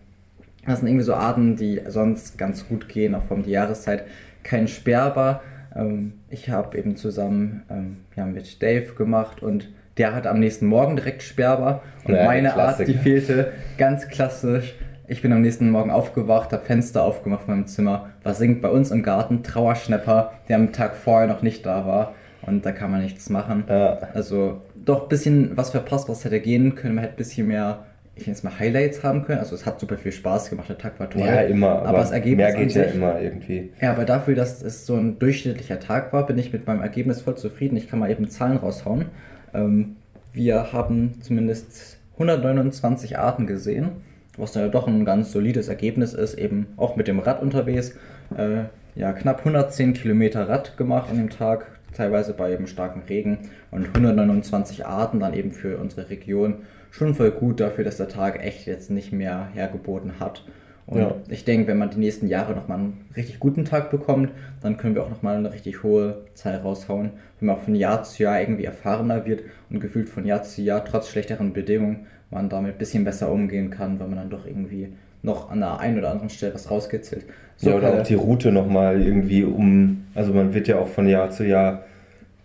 Das 0.65 0.79
sind 0.79 0.87
irgendwie 0.87 1.05
so 1.05 1.13
Arten, 1.13 1.55
die 1.55 1.81
sonst 1.87 2.37
ganz 2.37 2.67
gut 2.67 2.89
gehen, 2.89 3.15
auch 3.15 3.23
von 3.23 3.43
der 3.43 3.51
Jahreszeit. 3.51 4.05
Kein 4.43 4.67
Sperber. 4.67 5.41
Ähm, 5.75 6.13
ich 6.29 6.49
habe 6.49 6.77
eben 6.77 6.95
zusammen 6.95 7.63
ähm, 7.69 7.97
ja, 8.15 8.25
mit 8.25 8.61
Dave 8.61 8.93
gemacht 8.95 9.41
und 9.41 9.69
der 9.97 10.13
hat 10.13 10.27
am 10.27 10.39
nächsten 10.39 10.65
Morgen 10.65 10.95
direkt 10.95 11.23
Sperber. 11.23 11.81
Und 12.03 12.15
ja, 12.15 12.25
meine 12.25 12.55
Art, 12.55 12.85
die 12.85 12.93
fehlte 12.93 13.53
ganz 13.77 14.07
klassisch. 14.07 14.75
Ich 15.07 15.21
bin 15.21 15.31
am 15.31 15.41
nächsten 15.41 15.69
Morgen 15.69 15.91
aufgewacht, 15.91 16.51
habe 16.51 16.65
Fenster 16.65 17.03
aufgemacht 17.03 17.43
von 17.43 17.53
meinem 17.53 17.67
Zimmer. 17.67 18.09
Was 18.23 18.39
singt 18.39 18.61
bei 18.61 18.69
uns 18.69 18.89
im 18.89 19.03
Garten? 19.03 19.43
Trauerschnepper, 19.43 20.33
der 20.49 20.57
am 20.57 20.73
Tag 20.73 20.95
vorher 20.95 21.27
noch 21.27 21.43
nicht 21.43 21.65
da 21.65 21.85
war 21.85 22.15
und 22.47 22.65
da 22.65 22.71
kann 22.71 22.91
man 22.91 23.01
nichts 23.01 23.29
machen. 23.29 23.63
Ja. 23.67 23.99
Also 24.13 24.61
doch 24.75 25.03
ein 25.03 25.09
bisschen 25.09 25.57
was 25.57 25.71
verpasst, 25.71 26.09
was 26.09 26.25
hätte 26.25 26.39
gehen 26.39 26.75
können. 26.75 26.95
Man 26.95 27.03
hätte 27.03 27.15
ein 27.15 27.17
bisschen 27.17 27.47
mehr 27.47 27.85
ich 28.15 28.27
jetzt 28.27 28.43
mal 28.43 28.57
Highlights 28.57 29.03
haben 29.03 29.25
können. 29.25 29.39
Also 29.39 29.55
es 29.55 29.65
hat 29.65 29.79
super 29.79 29.97
viel 29.97 30.11
Spaß 30.11 30.49
gemacht, 30.49 30.69
der 30.69 30.77
Tag 30.77 30.99
war 30.99 31.09
toll. 31.09 31.23
Ja, 31.23 31.41
immer. 31.41 31.71
Aber, 31.71 31.89
Aber, 31.89 31.97
das 31.99 32.11
Ergebnis 32.11 32.53
mehr 32.53 32.65
geht 32.65 32.73
ja 32.73 32.83
immer 32.83 33.19
irgendwie. 33.19 33.71
ja, 33.81 33.91
aber 33.91 34.05
dafür, 34.05 34.35
dass 34.35 34.61
es 34.61 34.85
so 34.85 34.95
ein 34.95 35.19
durchschnittlicher 35.19 35.79
Tag 35.79 36.13
war, 36.13 36.25
bin 36.25 36.37
ich 36.37 36.53
mit 36.53 36.65
meinem 36.65 36.81
Ergebnis 36.81 37.21
voll 37.21 37.35
zufrieden. 37.35 37.75
Ich 37.75 37.89
kann 37.89 37.99
mal 37.99 38.09
eben 38.09 38.29
Zahlen 38.29 38.57
raushauen. 38.57 39.07
Ähm, 39.53 39.97
wir 40.31 40.71
haben 40.71 41.15
zumindest 41.21 41.97
129 42.13 43.17
Arten 43.19 43.47
gesehen, 43.47 43.89
was 44.37 44.53
dann 44.53 44.63
ja 44.63 44.69
doch 44.69 44.87
ein 44.87 45.03
ganz 45.03 45.31
solides 45.31 45.67
Ergebnis 45.67 46.13
ist, 46.13 46.35
eben 46.35 46.67
auch 46.77 46.95
mit 46.95 47.07
dem 47.07 47.19
Rad 47.19 47.41
unterwegs. 47.41 47.95
Äh, 48.37 48.65
ja, 48.95 49.11
knapp 49.11 49.39
110 49.39 49.93
Kilometer 49.93 50.47
Rad 50.47 50.77
gemacht 50.77 51.09
an 51.11 51.17
dem 51.17 51.29
Tag, 51.29 51.74
teilweise 51.95 52.33
bei 52.33 52.51
eben 52.53 52.67
starkem 52.67 53.03
Regen 53.09 53.39
und 53.71 53.87
129 53.95 54.85
Arten 54.85 55.19
dann 55.19 55.33
eben 55.33 55.51
für 55.51 55.77
unsere 55.77 56.09
Region. 56.09 56.57
Schon 56.91 57.13
voll 57.15 57.31
gut 57.31 57.59
dafür, 57.59 57.83
dass 57.83 57.97
der 57.97 58.07
Tag 58.07 58.43
echt 58.43 58.67
jetzt 58.67 58.91
nicht 58.91 59.11
mehr 59.11 59.49
hergeboten 59.53 60.19
hat. 60.19 60.45
Und 60.87 60.99
Ja. 60.99 61.15
ich 61.29 61.45
denke, 61.45 61.67
wenn 61.67 61.79
man 61.79 61.89
die 61.89 61.97
nächsten 61.97 62.27
Jahre 62.27 62.53
nochmal 62.53 62.77
einen 62.77 63.05
richtig 63.15 63.39
guten 63.39 63.65
Tag 63.65 63.89
bekommt, 63.89 64.31
dann 64.61 64.77
können 64.77 64.93
wir 64.93 65.03
auch 65.03 65.09
nochmal 65.09 65.37
eine 65.37 65.51
richtig 65.51 65.81
hohe 65.81 66.25
Zahl 66.35 66.57
raushauen. 66.57 67.11
Wenn 67.39 67.47
man 67.47 67.57
von 67.57 67.75
Jahr 67.75 68.03
zu 68.03 68.23
Jahr 68.23 68.39
irgendwie 68.39 68.65
erfahrener 68.65 69.25
wird 69.25 69.41
und 69.69 69.79
gefühlt 69.79 70.09
von 70.09 70.25
Jahr 70.25 70.43
zu 70.43 70.61
Jahr 70.61 70.85
trotz 70.85 71.09
schlechteren 71.09 71.53
Bedingungen 71.53 72.05
man 72.31 72.49
damit 72.49 72.75
ein 72.75 72.77
bisschen 72.77 73.03
besser 73.03 73.31
umgehen 73.31 73.69
kann, 73.69 73.99
weil 73.99 74.07
man 74.07 74.17
dann 74.17 74.29
doch 74.29 74.45
irgendwie 74.45 74.93
noch 75.25 75.51
an 75.51 75.59
der 75.59 75.79
einen 75.79 75.97
oder 75.97 76.11
anderen 76.11 76.29
Stelle 76.29 76.53
was 76.53 76.69
rauskitzelt. 76.71 77.25
So, 77.57 77.69
ja, 77.69 77.77
oder 77.77 77.93
auch 77.93 78.03
die 78.03 78.15
Route 78.15 78.51
nochmal 78.51 79.01
irgendwie 79.01 79.43
um. 79.43 80.05
Also 80.13 80.33
man 80.33 80.53
wird 80.53 80.67
ja 80.67 80.77
auch 80.77 80.87
von 80.87 81.07
Jahr 81.07 81.29
zu 81.31 81.45
Jahr 81.45 81.83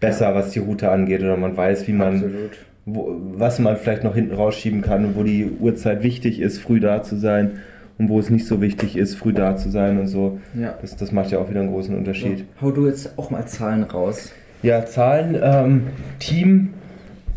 besser, 0.01 0.35
was 0.35 0.51
die 0.51 0.61
Route 0.61 0.91
angeht, 0.91 1.21
oder 1.21 1.37
man 1.37 1.57
weiß, 1.57 1.87
wie 1.87 1.93
man, 1.93 2.15
absolut. 2.15 2.59
wo, 2.87 3.17
was 3.35 3.59
man 3.59 3.77
vielleicht 3.77 4.03
noch 4.03 4.15
hinten 4.15 4.35
rausschieben 4.35 4.81
kann 4.81 5.05
und 5.05 5.17
wo 5.17 5.23
die 5.23 5.51
Uhrzeit 5.61 6.03
wichtig 6.03 6.41
ist, 6.41 6.59
früh 6.59 6.81
da 6.81 7.03
zu 7.03 7.17
sein 7.17 7.61
und 7.99 8.09
wo 8.09 8.19
es 8.19 8.31
nicht 8.31 8.47
so 8.47 8.63
wichtig 8.63 8.97
ist, 8.97 9.17
früh 9.17 9.33
da 9.33 9.57
zu 9.57 9.69
sein 9.69 9.99
und 9.99 10.07
so. 10.07 10.41
Ja. 10.59 10.75
Das, 10.81 10.97
das 10.97 11.13
macht 11.13 11.31
ja 11.31 11.39
auch 11.39 11.51
wieder 11.51 11.61
einen 11.61 11.71
großen 11.71 11.95
Unterschied. 11.95 12.39
So, 12.39 12.67
hau 12.67 12.71
du 12.71 12.87
jetzt 12.87 13.19
auch 13.19 13.31
mal 13.31 13.47
Zahlen 13.47 13.83
raus. 13.83 14.33
Ja, 14.63 14.87
Zahlen. 14.87 15.39
Ähm, 15.43 15.87
Team 16.19 16.71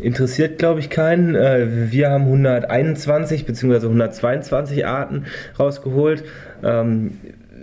interessiert, 0.04 0.58
glaube 0.58 0.80
ich, 0.80 0.90
keinen. 0.90 1.34
Äh, 1.34 1.90
wir 1.90 2.10
haben 2.10 2.24
121 2.24 3.46
bzw. 3.46 3.86
122 3.86 4.86
Arten 4.86 5.24
rausgeholt. 5.58 6.24
Ähm, 6.62 7.12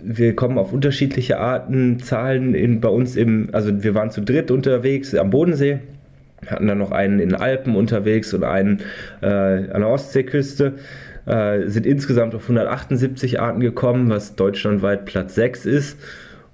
wir 0.04 0.34
kommen 0.34 0.58
auf 0.58 0.72
unterschiedliche 0.72 1.38
Arten, 1.38 2.00
Zahlen 2.00 2.54
in, 2.54 2.80
bei 2.80 2.88
uns 2.88 3.16
im, 3.16 3.50
also 3.52 3.82
wir 3.84 3.94
waren 3.94 4.10
zu 4.10 4.20
dritt 4.20 4.50
unterwegs 4.50 5.14
am 5.14 5.30
Bodensee, 5.30 5.78
hatten 6.46 6.66
dann 6.66 6.78
noch 6.78 6.90
einen 6.90 7.20
in 7.20 7.30
den 7.30 7.38
Alpen 7.38 7.76
unterwegs 7.76 8.34
und 8.34 8.42
einen 8.42 8.80
äh, 9.20 9.26
an 9.26 9.80
der 9.80 9.88
Ostseeküste. 9.88 10.74
Äh, 11.24 11.68
sind 11.68 11.86
insgesamt 11.86 12.34
auf 12.34 12.42
178 12.42 13.40
Arten 13.40 13.60
gekommen, 13.60 14.10
was 14.10 14.34
deutschlandweit 14.34 15.04
Platz 15.04 15.36
6 15.36 15.66
ist 15.66 15.98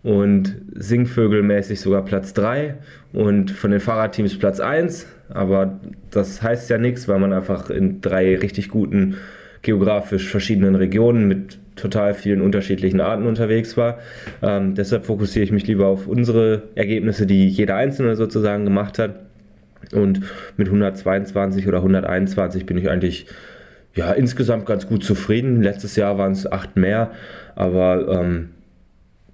und 0.02 0.56
Singvögelmäßig 0.74 1.80
sogar 1.80 2.04
Platz 2.04 2.32
3 2.34 2.76
und 3.12 3.50
von 3.50 3.70
den 3.70 3.80
Fahrradteams 3.80 4.38
Platz 4.38 4.60
1. 4.60 5.06
Aber 5.28 5.80
das 6.10 6.42
heißt 6.42 6.70
ja 6.70 6.78
nichts, 6.78 7.08
weil 7.08 7.18
man 7.18 7.32
einfach 7.32 7.70
in 7.70 8.00
drei 8.00 8.36
richtig 8.36 8.68
guten 8.68 9.16
geografisch 9.62 10.28
verschiedenen 10.28 10.76
Regionen 10.76 11.26
mit 11.26 11.58
total 11.76 12.14
vielen 12.14 12.40
unterschiedlichen 12.40 13.00
Arten 13.00 13.26
unterwegs 13.26 13.76
war. 13.76 13.98
Ähm, 14.42 14.74
deshalb 14.74 15.04
fokussiere 15.04 15.44
ich 15.44 15.52
mich 15.52 15.66
lieber 15.66 15.86
auf 15.86 16.06
unsere 16.06 16.62
Ergebnisse, 16.74 17.26
die 17.26 17.48
jeder 17.48 17.76
Einzelne 17.76 18.16
sozusagen 18.16 18.64
gemacht 18.64 18.98
hat. 18.98 19.20
Und 19.92 20.20
mit 20.56 20.68
122 20.68 21.66
oder 21.66 21.78
121 21.78 22.66
bin 22.66 22.76
ich 22.78 22.90
eigentlich 22.90 23.26
ja, 23.94 24.12
insgesamt 24.12 24.66
ganz 24.66 24.86
gut 24.86 25.04
zufrieden. 25.04 25.62
Letztes 25.62 25.96
Jahr 25.96 26.18
waren 26.18 26.32
es 26.32 26.50
acht 26.50 26.76
mehr, 26.76 27.12
aber 27.54 28.20
ähm, 28.20 28.50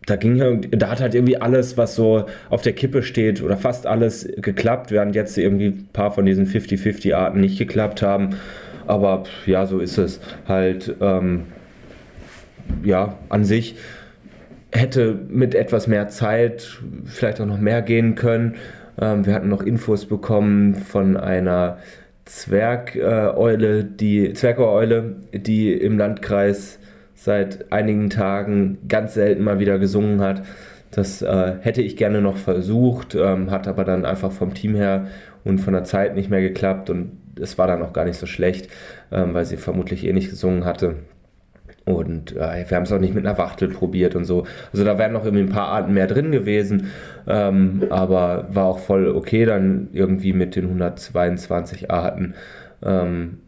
da 0.07 0.17
ging 0.17 0.69
da 0.71 0.91
hat 0.91 1.01
halt 1.01 1.15
irgendwie 1.15 1.41
alles, 1.41 1.77
was 1.77 1.95
so 1.95 2.27
auf 2.51 2.63
der 2.63 2.75
Kippe 2.75 3.03
steht 3.03 3.43
oder 3.43 3.57
fast 3.57 3.87
alles 3.87 4.29
geklappt, 4.37 4.91
während 4.91 5.15
jetzt 5.15 5.39
irgendwie 5.39 5.69
ein 5.69 5.89
paar 5.93 6.11
von 6.11 6.27
diesen 6.27 6.47
50-50 6.47 7.15
Arten 7.15 7.41
nicht 7.41 7.59
geklappt 7.59 8.03
haben. 8.03 8.37
Aber 8.87 9.25
ja, 9.47 9.65
so 9.67 9.79
ist 9.79 9.99
es 9.99 10.21
halt. 10.47 10.95
Ähm, 11.01 11.45
ja, 12.83 13.19
an 13.29 13.45
sich 13.45 13.77
hätte 14.73 15.19
mit 15.29 15.55
etwas 15.55 15.87
mehr 15.87 16.09
Zeit 16.09 16.81
vielleicht 17.05 17.41
auch 17.41 17.47
noch 17.47 17.59
mehr 17.59 17.83
gehen 17.83 18.15
können. 18.15 18.57
Ähm, 19.01 19.27
wir 19.27 19.35
hatten 19.35 19.49
noch 19.49 19.63
Infos 19.63 20.07
bekommen 20.07 20.75
von 20.75 21.17
einer 21.17 21.79
Zwergeule, 22.25 23.85
die 23.85 24.33
Zwergeule, 24.33 25.17
die 25.33 25.73
im 25.73 25.99
Landkreis 25.99 26.79
seit 27.25 27.73
einigen 27.73 28.11
Tagen 28.11 28.79
ganz 28.87 29.15
selten 29.15 29.45
mal 29.45 29.59
wieder 29.59 29.79
gesungen 29.79 30.21
hat. 30.21 30.43
Das 30.91 31.23
äh, 31.23 31.55
hätte 31.61 31.81
ich 31.81 31.97
gerne 31.97 32.21
noch 32.21 32.37
versucht, 32.37 33.15
ähm, 33.15 33.51
hat 33.51 33.67
aber 33.67 33.85
dann 33.85 34.05
einfach 34.05 34.31
vom 34.31 34.53
Team 34.53 34.75
her 34.75 35.07
und 35.43 35.59
von 35.59 35.73
der 35.73 35.85
Zeit 35.85 36.15
nicht 36.15 36.29
mehr 36.29 36.43
geklappt 36.43 36.91
und 36.91 37.13
es 37.41 37.57
war 37.57 37.67
dann 37.67 37.83
auch 37.83 37.95
gar 37.95 38.05
nicht 38.05 38.19
so 38.19 38.27
schlecht, 38.27 38.69
ähm, 39.11 39.33
weil 39.33 39.47
sie 39.47 39.57
vermutlich 39.57 40.07
eh 40.07 40.13
nicht 40.13 40.29
gesungen 40.29 40.67
hatte. 40.67 40.97
Und 41.87 42.37
äh, 42.37 42.69
wir 42.69 42.77
haben 42.77 42.85
es 42.85 42.93
auch 42.93 43.01
nicht 43.01 43.15
mit 43.15 43.27
einer 43.27 43.39
Wachtel 43.39 43.69
probiert 43.69 44.15
und 44.17 44.27
so. 44.27 44.45
Also 44.73 44.85
da 44.85 44.99
wären 44.99 45.13
noch 45.15 45.25
irgendwie 45.25 45.45
ein 45.45 45.53
paar 45.53 45.69
Arten 45.69 45.95
mehr 45.95 46.07
drin 46.07 46.31
gewesen, 46.31 46.91
ähm, 47.27 47.85
aber 47.89 48.49
war 48.51 48.67
auch 48.67 48.79
voll 48.79 49.09
okay 49.09 49.47
dann 49.47 49.89
irgendwie 49.93 50.35
mit 50.35 50.57
den 50.57 50.65
122 50.65 51.91
Arten. 51.91 52.35
Ähm, 52.83 53.39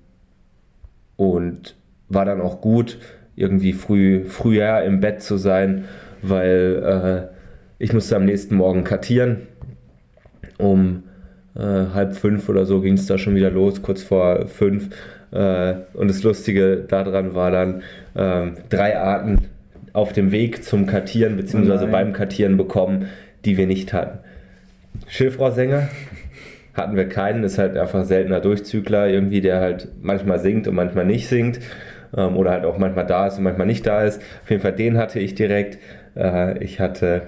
und 1.17 1.77
war 2.09 2.25
dann 2.25 2.41
auch 2.41 2.61
gut, 2.61 2.99
irgendwie 3.37 3.73
früh, 3.73 4.25
früher 4.25 4.83
im 4.83 5.01
Bett 5.01 5.23
zu 5.23 5.37
sein, 5.37 5.85
weil 6.23 7.29
äh, 7.31 7.37
ich 7.79 7.93
musste 7.93 8.17
am 8.17 8.25
nächsten 8.25 8.57
Morgen 8.57 8.85
kartieren. 8.85 9.43
Um 10.59 11.05
äh, 11.55 11.61
halb 11.61 12.17
fünf 12.17 12.49
oder 12.49 12.65
so 12.65 12.81
ging 12.81 12.95
es 12.95 13.07
da 13.07 13.19
schon 13.19 13.35
wieder 13.35 13.51
los, 13.51 13.83
kurz 13.83 14.03
vor 14.03 14.47
fünf. 14.47 14.89
Äh, 15.33 15.75
und 15.95 16.09
das 16.09 16.23
Lustige 16.23 16.79
daran 16.89 17.35
war 17.35 17.51
dann 17.51 17.83
ähm, 18.17 18.55
drei 18.71 18.99
Arten 18.99 19.49
auf 19.93 20.13
dem 20.13 20.33
Weg 20.33 20.65
zum 20.65 20.87
Kartieren 20.87 21.37
beziehungsweise 21.37 21.85
Nein. 21.85 21.93
beim 21.93 22.13
Kartieren 22.13 22.57
bekommen, 22.57 23.09
die 23.45 23.57
wir 23.57 23.67
nicht 23.67 23.93
hatten. 23.93 24.19
Schilfrohrsänger 25.09 25.89
hatten 26.75 26.97
wir 26.97 27.09
keinen, 27.09 27.45
ist 27.45 27.59
halt 27.59 27.77
einfach 27.77 28.05
seltener 28.05 28.41
Durchzügler, 28.41 29.09
irgendwie, 29.09 29.41
der 29.41 29.61
halt 29.61 29.89
manchmal 30.03 30.39
singt 30.39 30.69
und 30.69 30.75
manchmal 30.75 31.07
nicht 31.07 31.29
singt. 31.29 31.61
Ähm, 32.17 32.37
oder 32.37 32.51
halt 32.53 32.65
auch 32.65 32.79
manchmal 32.79 33.07
da 33.07 33.27
ist 33.27 33.39
und 33.39 33.45
manchmal 33.45 33.67
nicht 33.67 33.87
da 33.87 34.03
ist. 34.03 34.21
Auf 34.43 34.51
jeden 34.51 34.63
Fall 34.63 34.73
den 34.73 34.99
hatte 34.99 35.19
ich 35.19 35.35
direkt. 35.35 35.79
Äh, 36.17 36.63
ich 36.63 36.81
hatte 36.81 37.23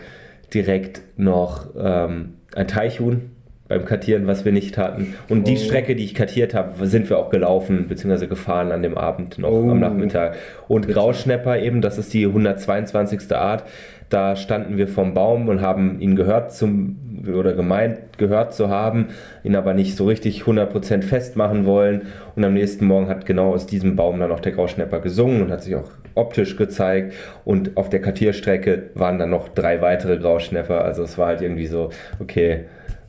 direkt 0.53 1.03
noch 1.16 1.68
ähm, 1.79 2.35
ein 2.55 2.68
Teichhuhn 2.68 3.31
beim 3.69 3.85
Kartieren, 3.85 4.27
was 4.27 4.45
wir 4.45 4.53
nicht 4.53 4.79
hatten. 4.79 5.15
Und 5.29 5.47
die 5.47 5.55
Oh. 5.55 5.59
Strecke, 5.59 5.95
die 5.95 6.05
ich 6.05 6.15
kartiert 6.15 6.55
habe, 6.55 6.87
sind 6.87 7.09
wir 7.11 7.19
auch 7.19 7.29
gelaufen 7.31 7.87
bzw. 7.89 8.27
gefahren 8.27 8.73
an 8.73 8.83
dem 8.83 8.97
Abend 8.97 9.39
noch 9.39 9.51
Oh. 9.51 9.71
am 9.71 9.81
Nachmittag. 9.81 10.37
Und 10.69 10.89
Grauschnepper 10.89 11.59
eben, 11.59 11.81
das 11.83 11.99
ist 11.99 12.13
die 12.15 12.27
122. 12.27 13.33
Art. 13.37 13.65
Da 14.09 14.37
standen 14.37 14.79
wir 14.79 14.89
vom 14.89 15.13
Baum 15.13 15.49
und 15.49 15.61
haben 15.61 16.01
ihn 16.01 16.17
gehört 16.17 16.53
zum 16.53 16.97
oder 17.37 17.53
gemeint 17.53 17.99
gehört 18.17 18.55
zu 18.55 18.71
haben, 18.71 19.09
ihn 19.45 19.55
aber 19.57 19.75
nicht 19.75 19.97
so 19.97 20.07
richtig 20.07 20.45
100% 20.47 21.03
festmachen 21.03 21.67
wollen. 21.67 22.03
Und 22.37 22.45
am 22.45 22.55
nächsten 22.55 22.87
Morgen 22.87 23.09
hat 23.09 23.27
genau 23.27 23.53
aus 23.53 23.67
diesem 23.67 23.97
Baum 23.97 24.19
dann 24.21 24.33
auch 24.33 24.41
der 24.41 24.53
Grauschnepper 24.53 25.01
gesungen 25.01 25.43
und 25.43 25.51
hat 25.51 25.63
sich 25.63 25.75
auch 25.75 25.91
optisch 26.15 26.57
gezeigt. 26.57 27.13
Und 27.45 27.77
auf 27.77 27.91
der 27.91 28.01
Kartierstrecke 28.01 28.85
waren 28.95 29.19
dann 29.19 29.29
noch 29.31 29.49
drei 29.49 29.83
weitere 29.83 30.17
Grauschnepper. 30.17 30.83
Also 30.85 31.03
es 31.03 31.19
war 31.19 31.27
halt 31.27 31.43
irgendwie 31.43 31.67
so, 31.67 31.91
okay, 32.19 32.61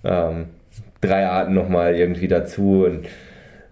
ähm, 0.04 0.46
drei 1.02 1.28
Arten 1.28 1.54
nochmal 1.54 1.96
irgendwie 1.96 2.28
dazu. 2.28 2.86
Und 2.86 3.08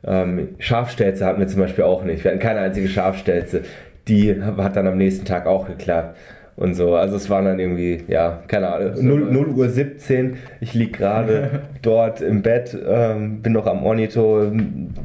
ähm, 0.05 0.49
Schafstelze 0.59 1.25
hatten 1.25 1.39
wir 1.39 1.47
zum 1.47 1.61
Beispiel 1.61 1.83
auch 1.83 2.03
nicht. 2.03 2.23
Wir 2.23 2.31
hatten 2.31 2.39
keine 2.39 2.61
einzige 2.61 2.87
Schafstelze. 2.87 3.63
Die 4.07 4.41
hat 4.41 4.75
dann 4.75 4.87
am 4.87 4.97
nächsten 4.97 5.25
Tag 5.25 5.47
auch 5.47 5.67
geklappt. 5.67 6.17
Und 6.57 6.73
so, 6.73 6.95
also 6.95 7.15
es 7.17 7.29
waren 7.29 7.45
dann 7.45 7.59
irgendwie, 7.59 8.03
ja, 8.07 8.41
keine 8.47 8.73
Ahnung, 8.73 8.93
0, 8.99 9.31
0 9.31 9.47
Uhr 9.49 9.69
17, 9.69 10.37
ich 10.59 10.73
lieg 10.73 10.97
gerade 10.97 11.61
dort 11.83 12.19
im 12.19 12.41
Bett, 12.41 12.75
ähm, 12.87 13.43
bin 13.43 13.53
noch 13.53 13.67
am 13.67 13.81
Monitor, 13.81 14.51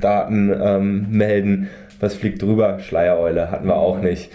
Daten 0.00 0.50
ähm, 0.58 1.08
melden, 1.10 1.68
was 2.00 2.14
fliegt 2.14 2.40
drüber? 2.40 2.78
Schleiereule 2.78 3.50
hatten 3.50 3.66
wir 3.66 3.76
auch 3.76 4.00
nicht. 4.00 4.32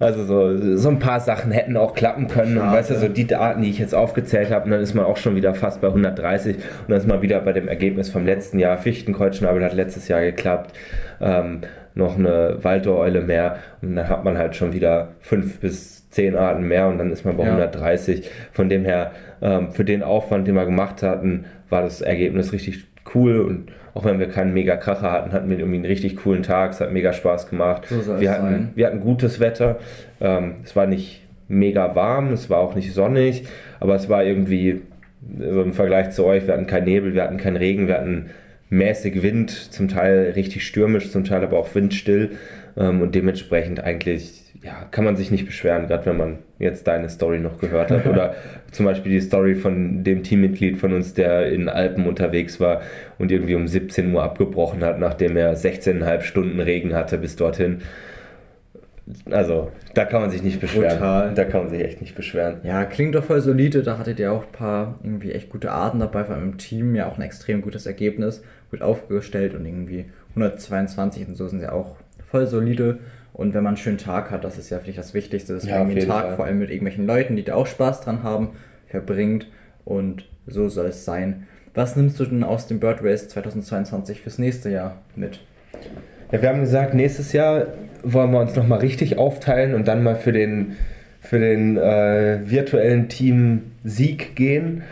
Also 0.00 0.24
so, 0.24 0.76
so 0.76 0.88
ein 0.90 1.00
paar 1.00 1.18
Sachen 1.18 1.50
hätten 1.50 1.76
auch 1.76 1.94
klappen 1.94 2.28
können. 2.28 2.56
Und 2.56 2.62
Schade. 2.64 2.76
weißt 2.78 2.90
du, 2.90 2.94
so 2.98 3.08
die 3.08 3.26
Daten, 3.26 3.62
die 3.62 3.70
ich 3.70 3.78
jetzt 3.80 3.94
aufgezählt 3.94 4.50
habe, 4.50 4.64
und 4.66 4.70
dann 4.70 4.80
ist 4.80 4.94
man 4.94 5.04
auch 5.04 5.16
schon 5.16 5.34
wieder 5.34 5.54
fast 5.54 5.80
bei 5.80 5.88
130 5.88 6.56
und 6.56 6.62
dann 6.88 6.98
ist 6.98 7.06
man 7.08 7.20
wieder 7.20 7.40
bei 7.40 7.52
dem 7.52 7.66
Ergebnis 7.66 8.08
vom 8.08 8.24
letzten 8.24 8.58
Jahr. 8.60 8.78
Fichtenkreuzschnabel 8.78 9.64
hat 9.64 9.74
letztes 9.74 10.06
Jahr 10.06 10.20
geklappt. 10.20 10.72
Ähm, 11.20 11.62
noch 11.94 12.16
eine 12.16 12.58
Waldoreule 12.62 13.22
mehr 13.22 13.56
und 13.82 13.96
dann 13.96 14.08
hat 14.08 14.22
man 14.24 14.38
halt 14.38 14.54
schon 14.54 14.72
wieder 14.72 15.08
fünf 15.20 15.58
bis 15.58 16.08
zehn 16.10 16.36
Arten 16.36 16.62
mehr 16.68 16.86
und 16.86 16.98
dann 16.98 17.10
ist 17.10 17.24
man 17.24 17.36
bei 17.36 17.42
Ja. 17.44 17.50
130. 17.50 18.30
Von 18.52 18.68
dem 18.68 18.84
her, 18.84 19.10
ähm, 19.42 19.72
für 19.72 19.84
den 19.84 20.04
Aufwand, 20.04 20.46
den 20.46 20.54
wir 20.54 20.64
gemacht 20.64 21.02
hatten, 21.02 21.46
war 21.70 21.82
das 21.82 22.00
Ergebnis 22.00 22.52
richtig 22.52 22.86
cool 23.14 23.40
und 23.40 23.72
auch 23.94 24.04
wenn 24.04 24.18
wir 24.18 24.28
keinen 24.28 24.54
mega 24.54 24.76
Kracher 24.76 25.10
hatten, 25.10 25.32
hatten 25.32 25.50
wir 25.50 25.58
irgendwie 25.58 25.76
einen 25.76 25.86
richtig 25.86 26.16
coolen 26.16 26.42
Tag. 26.42 26.72
Es 26.72 26.80
hat 26.80 26.92
mega 26.92 27.12
Spaß 27.12 27.48
gemacht. 27.48 27.86
So 27.88 28.20
wir, 28.20 28.30
hatten, 28.30 28.70
wir 28.74 28.86
hatten 28.86 29.00
gutes 29.00 29.40
Wetter. 29.40 29.78
Ähm, 30.20 30.56
es 30.64 30.76
war 30.76 30.86
nicht 30.86 31.22
mega 31.48 31.94
warm, 31.94 32.32
es 32.32 32.50
war 32.50 32.58
auch 32.58 32.74
nicht 32.74 32.92
sonnig, 32.92 33.44
aber 33.80 33.94
es 33.94 34.08
war 34.08 34.22
irgendwie 34.22 34.82
also 35.40 35.62
im 35.62 35.72
Vergleich 35.72 36.10
zu 36.10 36.24
euch, 36.24 36.46
wir 36.46 36.54
hatten 36.54 36.66
keinen 36.66 36.84
Nebel, 36.84 37.14
wir 37.14 37.22
hatten 37.22 37.38
keinen 37.38 37.56
Regen, 37.56 37.88
wir 37.88 37.94
hatten 37.94 38.26
mäßig 38.70 39.22
Wind, 39.22 39.50
zum 39.50 39.88
Teil 39.88 40.32
richtig 40.36 40.66
stürmisch, 40.66 41.10
zum 41.10 41.24
Teil 41.24 41.42
aber 41.42 41.58
auch 41.58 41.74
windstill 41.74 42.32
ähm, 42.76 43.00
und 43.02 43.14
dementsprechend 43.14 43.80
eigentlich 43.80 44.47
ja, 44.62 44.86
kann 44.90 45.04
man 45.04 45.16
sich 45.16 45.30
nicht 45.30 45.46
beschweren, 45.46 45.86
gerade 45.86 46.06
wenn 46.06 46.16
man 46.16 46.38
jetzt 46.58 46.86
deine 46.86 47.08
Story 47.08 47.38
noch 47.38 47.58
gehört 47.58 47.90
hat. 47.90 48.06
Oder 48.06 48.34
zum 48.72 48.86
Beispiel 48.86 49.12
die 49.12 49.20
Story 49.20 49.54
von 49.54 50.02
dem 50.02 50.22
Teammitglied 50.22 50.78
von 50.78 50.92
uns, 50.92 51.14
der 51.14 51.50
in 51.52 51.68
Alpen 51.68 52.06
unterwegs 52.06 52.58
war 52.58 52.82
und 53.18 53.30
irgendwie 53.30 53.54
um 53.54 53.68
17 53.68 54.12
Uhr 54.12 54.22
abgebrochen 54.22 54.82
hat, 54.84 54.98
nachdem 54.98 55.36
er 55.36 55.56
16,5 55.56 56.22
Stunden 56.22 56.60
Regen 56.60 56.94
hatte 56.94 57.18
bis 57.18 57.36
dorthin. 57.36 57.82
Also, 59.30 59.72
da 59.94 60.04
kann 60.04 60.20
man 60.20 60.30
sich 60.30 60.42
nicht 60.42 60.60
beschweren. 60.60 60.98
Total. 60.98 61.34
Da 61.34 61.44
kann 61.44 61.62
man 61.62 61.70
sich 61.70 61.82
echt 61.82 62.00
nicht 62.00 62.14
beschweren. 62.14 62.58
Ja, 62.62 62.84
klingt 62.84 63.14
doch 63.14 63.24
voll 63.24 63.40
solide. 63.40 63.82
Da 63.82 63.96
hattet 63.96 64.18
ihr 64.18 64.32
auch 64.32 64.44
ein 64.44 64.52
paar 64.52 64.98
irgendwie 65.02 65.32
echt 65.32 65.48
gute 65.48 65.70
Arten 65.70 66.00
dabei, 66.00 66.24
vor 66.24 66.34
allem 66.34 66.50
im 66.50 66.58
Team. 66.58 66.94
Ja, 66.94 67.08
auch 67.08 67.16
ein 67.16 67.22
extrem 67.22 67.62
gutes 67.62 67.86
Ergebnis. 67.86 68.42
Gut 68.70 68.82
aufgestellt 68.82 69.54
und 69.54 69.64
irgendwie 69.64 70.06
122 70.30 71.28
und 71.28 71.36
so 71.36 71.48
sind 71.48 71.60
sie 71.60 71.72
auch 71.72 71.96
voll 72.26 72.46
solide. 72.46 72.98
Und 73.38 73.54
wenn 73.54 73.62
man 73.62 73.74
einen 73.74 73.76
schönen 73.76 73.98
Tag 73.98 74.32
hat, 74.32 74.42
das 74.42 74.58
ist 74.58 74.68
ja 74.68 74.80
vielleicht 74.80 74.98
das 74.98 75.14
Wichtigste, 75.14 75.54
dass 75.54 75.64
man 75.64 75.88
ja, 75.88 75.94
den 75.94 76.08
Tag 76.08 76.24
Fall. 76.24 76.36
vor 76.36 76.44
allem 76.44 76.58
mit 76.58 76.70
irgendwelchen 76.70 77.06
Leuten, 77.06 77.36
die 77.36 77.44
da 77.44 77.54
auch 77.54 77.68
Spaß 77.68 78.00
dran 78.00 78.24
haben, 78.24 78.48
verbringt. 78.88 79.46
Und 79.84 80.24
so 80.48 80.68
soll 80.68 80.86
es 80.86 81.04
sein. 81.04 81.46
Was 81.72 81.94
nimmst 81.94 82.18
du 82.18 82.24
denn 82.24 82.42
aus 82.42 82.66
dem 82.66 82.80
Bird 82.80 82.98
Race 83.00 83.28
2022 83.28 84.22
fürs 84.22 84.40
nächste 84.40 84.70
Jahr 84.70 85.02
mit? 85.14 85.38
Ja, 86.32 86.42
wir 86.42 86.48
haben 86.48 86.58
gesagt, 86.58 86.94
nächstes 86.94 87.32
Jahr 87.32 87.68
wollen 88.02 88.32
wir 88.32 88.40
uns 88.40 88.56
nochmal 88.56 88.80
richtig 88.80 89.18
aufteilen 89.18 89.74
und 89.74 89.86
dann 89.86 90.02
mal 90.02 90.16
für 90.16 90.32
den, 90.32 90.72
für 91.20 91.38
den 91.38 91.76
äh, 91.76 92.40
virtuellen 92.44 93.08
Team 93.08 93.70
Sieg 93.84 94.34
gehen. 94.34 94.82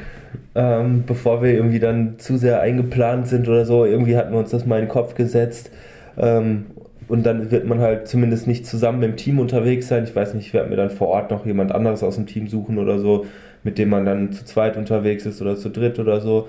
Ähm, 0.54 1.02
bevor 1.04 1.42
wir 1.42 1.52
irgendwie 1.52 1.80
dann 1.80 2.20
zu 2.20 2.36
sehr 2.36 2.60
eingeplant 2.60 3.26
sind 3.26 3.48
oder 3.48 3.64
so. 3.64 3.84
Irgendwie 3.84 4.16
hatten 4.16 4.30
wir 4.30 4.38
uns 4.38 4.50
das 4.50 4.66
mal 4.66 4.76
in 4.78 4.84
den 4.84 4.90
Kopf 4.92 5.16
gesetzt. 5.16 5.72
Ähm, 6.16 6.66
und 7.08 7.24
dann 7.24 7.50
wird 7.50 7.66
man 7.66 7.80
halt 7.80 8.08
zumindest 8.08 8.46
nicht 8.46 8.66
zusammen 8.66 9.02
im 9.02 9.16
Team 9.16 9.38
unterwegs 9.38 9.88
sein. 9.88 10.04
Ich 10.04 10.14
weiß 10.14 10.34
nicht, 10.34 10.46
ich 10.46 10.54
werde 10.54 10.70
mir 10.70 10.76
dann 10.76 10.90
vor 10.90 11.08
Ort 11.08 11.30
noch 11.30 11.46
jemand 11.46 11.72
anderes 11.72 12.02
aus 12.02 12.16
dem 12.16 12.26
Team 12.26 12.48
suchen 12.48 12.78
oder 12.78 12.98
so, 12.98 13.26
mit 13.62 13.78
dem 13.78 13.90
man 13.90 14.04
dann 14.04 14.32
zu 14.32 14.44
zweit 14.44 14.76
unterwegs 14.76 15.26
ist 15.26 15.40
oder 15.40 15.56
zu 15.56 15.70
dritt 15.70 15.98
oder 15.98 16.20
so. 16.20 16.48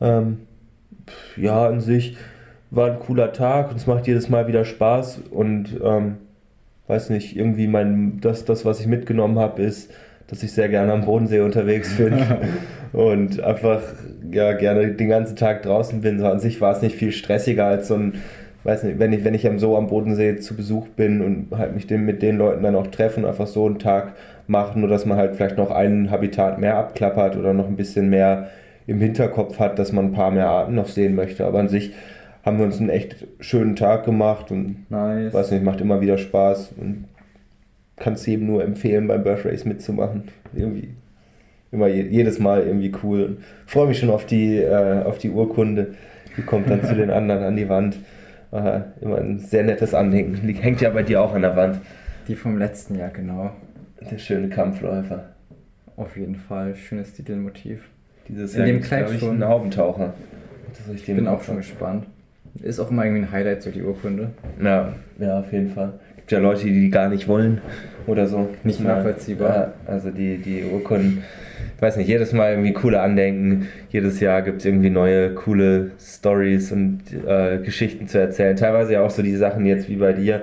Ähm, 0.00 0.38
ja, 1.36 1.66
an 1.66 1.80
sich 1.80 2.16
war 2.70 2.90
ein 2.90 2.98
cooler 2.98 3.32
Tag 3.32 3.70
und 3.70 3.76
es 3.76 3.86
macht 3.86 4.06
jedes 4.06 4.28
Mal 4.28 4.46
wieder 4.46 4.64
Spaß 4.64 5.22
und 5.30 5.78
ähm, 5.82 6.16
weiß 6.86 7.10
nicht, 7.10 7.36
irgendwie 7.36 7.66
mein, 7.66 8.20
das, 8.20 8.44
das 8.44 8.64
was 8.64 8.80
ich 8.80 8.86
mitgenommen 8.86 9.38
habe, 9.38 9.62
ist, 9.62 9.92
dass 10.26 10.42
ich 10.42 10.52
sehr 10.52 10.68
gerne 10.68 10.92
am 10.92 11.04
Bodensee 11.04 11.40
unterwegs 11.40 11.96
bin 11.96 12.18
und 12.92 13.42
einfach 13.42 13.80
ja, 14.30 14.52
gerne 14.52 14.92
den 14.92 15.08
ganzen 15.08 15.36
Tag 15.36 15.62
draußen 15.62 16.02
bin. 16.02 16.18
So 16.18 16.26
an 16.26 16.40
sich 16.40 16.60
war 16.60 16.74
es 16.74 16.82
nicht 16.82 16.96
viel 16.96 17.12
stressiger 17.12 17.66
als 17.66 17.88
so 17.88 17.94
ein 17.94 18.14
weiß 18.64 18.82
nicht, 18.84 18.98
wenn 18.98 19.12
ich, 19.12 19.24
wenn 19.24 19.34
ich 19.34 19.48
so 19.56 19.76
am 19.76 19.86
Bodensee 19.86 20.36
zu 20.36 20.56
Besuch 20.56 20.88
bin 20.88 21.20
und 21.20 21.56
halt 21.56 21.74
mich 21.74 21.86
den, 21.86 22.04
mit 22.04 22.22
den 22.22 22.38
Leuten 22.38 22.62
dann 22.62 22.74
auch 22.74 22.88
treffen, 22.88 23.24
einfach 23.24 23.46
so 23.46 23.66
einen 23.66 23.78
Tag 23.78 24.14
machen, 24.46 24.80
nur 24.80 24.90
dass 24.90 25.06
man 25.06 25.16
halt 25.16 25.36
vielleicht 25.36 25.56
noch 25.56 25.70
einen 25.70 26.10
Habitat 26.10 26.58
mehr 26.58 26.76
abklappert 26.76 27.36
oder 27.36 27.54
noch 27.54 27.66
ein 27.66 27.76
bisschen 27.76 28.10
mehr 28.10 28.48
im 28.86 29.00
Hinterkopf 29.00 29.58
hat, 29.58 29.78
dass 29.78 29.92
man 29.92 30.06
ein 30.06 30.12
paar 30.12 30.30
mehr 30.30 30.48
Arten 30.48 30.74
noch 30.74 30.88
sehen 30.88 31.14
möchte. 31.14 31.44
Aber 31.44 31.60
an 31.60 31.68
sich 31.68 31.92
haben 32.44 32.58
wir 32.58 32.64
uns 32.64 32.80
einen 32.80 32.88
echt 32.88 33.26
schönen 33.40 33.76
Tag 33.76 34.04
gemacht 34.04 34.50
und 34.50 34.90
nice. 34.90 35.32
weiß 35.32 35.50
nicht, 35.50 35.62
macht 35.62 35.80
immer 35.80 36.00
wieder 36.00 36.16
Spaß 36.16 36.72
und 36.78 37.04
kann 37.96 38.14
es 38.14 38.24
jedem 38.26 38.46
nur 38.46 38.64
empfehlen, 38.64 39.06
beim 39.06 39.22
Birth 39.22 39.44
Race 39.44 39.64
mitzumachen. 39.64 40.24
Irgendwie 40.54 40.88
immer 41.70 41.88
jedes 41.88 42.38
Mal 42.38 42.62
irgendwie 42.62 42.92
cool. 43.02 43.38
Freue 43.66 43.88
mich 43.88 43.98
schon 43.98 44.10
auf 44.10 44.24
die, 44.24 44.56
äh, 44.56 45.02
auf 45.02 45.18
die 45.18 45.30
Urkunde. 45.30 45.94
Die 46.36 46.42
kommt 46.42 46.70
dann 46.70 46.82
zu 46.82 46.94
den 46.94 47.10
anderen 47.10 47.42
an 47.42 47.56
die 47.56 47.68
Wand. 47.68 47.96
Aha, 48.50 48.84
immer 49.00 49.18
ein 49.18 49.38
sehr 49.38 49.62
nettes 49.62 49.94
Anhängen. 49.94 50.34
Hängt 50.34 50.80
ja 50.80 50.90
bei 50.90 51.02
dir 51.02 51.20
auch 51.20 51.34
an 51.34 51.42
der 51.42 51.56
Wand. 51.56 51.80
Die 52.26 52.34
vom 52.34 52.58
letzten 52.58 52.94
Jahr, 52.96 53.10
genau. 53.10 53.50
Der 54.10 54.18
schöne 54.18 54.48
Kampfläufer. 54.48 55.24
Auf 55.96 56.16
jeden 56.16 56.36
Fall, 56.36 56.76
schönes 56.76 57.12
Titelmotiv. 57.12 57.88
Dieses 58.28 58.54
In 58.54 58.60
Jahr 58.60 58.66
dem 58.68 58.80
Kleid 58.80 59.10
schon. 59.18 59.30
einen 59.32 59.44
Haubentaucher. 59.44 60.14
ich 60.94 61.06
bin 61.06 61.26
auch 61.26 61.42
schon 61.42 61.56
gespannt. 61.56 62.06
Ist 62.62 62.80
auch 62.80 62.90
immer 62.90 63.04
irgendwie 63.04 63.22
ein 63.22 63.32
Highlight, 63.32 63.62
so 63.62 63.70
die 63.70 63.82
Urkunde. 63.82 64.30
Ja, 64.62 64.92
ja, 65.18 65.40
auf 65.40 65.52
jeden 65.52 65.68
Fall. 65.70 65.94
Gibt 66.16 66.32
ja 66.32 66.38
Leute, 66.38 66.64
die 66.64 66.72
die 66.72 66.90
gar 66.90 67.08
nicht 67.08 67.28
wollen 67.28 67.60
oder 68.08 68.26
so. 68.26 68.48
Nicht 68.64 68.80
nachvollziehbar. 68.80 69.54
Ja, 69.54 69.72
also 69.86 70.10
die, 70.10 70.38
die 70.38 70.64
Urkunden 70.64 71.22
ich 71.78 71.82
weiß 71.82 71.96
nicht, 71.96 72.08
jedes 72.08 72.32
Mal 72.32 72.50
irgendwie 72.50 72.72
coole 72.72 73.00
Andenken, 73.00 73.68
jedes 73.90 74.18
Jahr 74.18 74.42
gibt 74.42 74.58
es 74.58 74.64
irgendwie 74.64 74.90
neue 74.90 75.32
coole 75.34 75.92
Stories 76.00 76.72
und 76.72 77.02
äh, 77.24 77.58
Geschichten 77.58 78.08
zu 78.08 78.18
erzählen. 78.18 78.56
Teilweise 78.56 78.94
ja 78.94 79.02
auch 79.04 79.10
so 79.10 79.22
die 79.22 79.36
Sachen 79.36 79.64
jetzt 79.64 79.88
wie 79.88 79.94
bei 79.94 80.12
dir. 80.12 80.42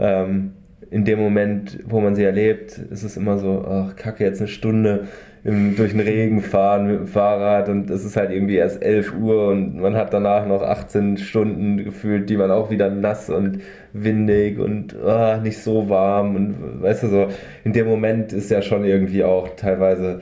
Ähm, 0.00 0.54
in 0.90 1.04
dem 1.04 1.20
Moment, 1.20 1.78
wo 1.86 2.00
man 2.00 2.16
sie 2.16 2.24
erlebt, 2.24 2.78
ist 2.78 3.04
es 3.04 3.16
immer 3.16 3.38
so, 3.38 3.64
ach, 3.64 3.94
kacke, 3.94 4.24
jetzt 4.24 4.40
eine 4.40 4.48
Stunde 4.48 5.06
im, 5.44 5.76
durch 5.76 5.92
den 5.92 6.00
Regen 6.00 6.40
fahren 6.40 6.86
mit 6.86 7.00
dem 7.00 7.06
Fahrrad 7.06 7.68
und 7.68 7.90
es 7.90 8.04
ist 8.04 8.16
halt 8.16 8.30
irgendwie 8.30 8.56
erst 8.56 8.82
11 8.82 9.14
Uhr 9.14 9.48
und 9.48 9.80
man 9.80 9.96
hat 9.96 10.14
danach 10.14 10.46
noch 10.46 10.62
18 10.62 11.16
Stunden 11.18 11.82
gefühlt, 11.84 12.30
die 12.30 12.36
man 12.36 12.50
auch 12.50 12.70
wieder 12.70 12.90
nass 12.90 13.28
und 13.28 13.60
windig 13.92 14.58
und 14.58 14.94
oh, 15.04 15.36
nicht 15.42 15.58
so 15.58 15.88
warm 15.88 16.36
und 16.36 16.82
weißt 16.82 17.04
du 17.04 17.08
so, 17.08 17.28
in 17.64 17.72
dem 17.72 17.86
Moment 17.86 18.32
ist 18.32 18.50
ja 18.50 18.62
schon 18.62 18.84
irgendwie 18.84 19.24
auch 19.24 19.48
teilweise 19.56 20.20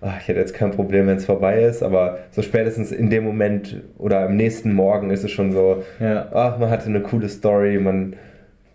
ach, 0.00 0.20
ich 0.20 0.28
hätte 0.28 0.40
jetzt 0.40 0.54
kein 0.54 0.70
Problem, 0.70 1.06
wenn 1.06 1.16
es 1.16 1.24
vorbei 1.24 1.62
ist, 1.62 1.82
aber 1.82 2.18
so 2.30 2.42
spätestens 2.42 2.92
in 2.92 3.10
dem 3.10 3.24
Moment 3.24 3.82
oder 3.98 4.20
am 4.20 4.36
nächsten 4.36 4.72
Morgen 4.72 5.10
ist 5.10 5.24
es 5.24 5.30
schon 5.30 5.52
so, 5.52 5.82
ja. 6.00 6.28
ach, 6.32 6.58
man 6.58 6.70
hatte 6.70 6.86
eine 6.86 7.00
coole 7.00 7.28
Story, 7.28 7.78
man 7.78 8.14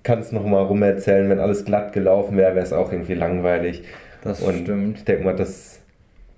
kann 0.04 0.20
es 0.20 0.32
nochmal 0.32 0.64
rumerzählen, 0.66 1.30
wenn 1.30 1.40
alles 1.40 1.64
glatt 1.64 1.94
gelaufen 1.94 2.36
wäre, 2.36 2.56
wäre 2.56 2.66
es 2.66 2.74
auch 2.74 2.92
irgendwie 2.92 3.14
langweilig. 3.14 3.84
Das 4.22 4.42
Und 4.42 4.60
stimmt. 4.60 4.98
Ich 4.98 5.06
denke 5.06 5.24
mal, 5.24 5.36
das 5.36 5.73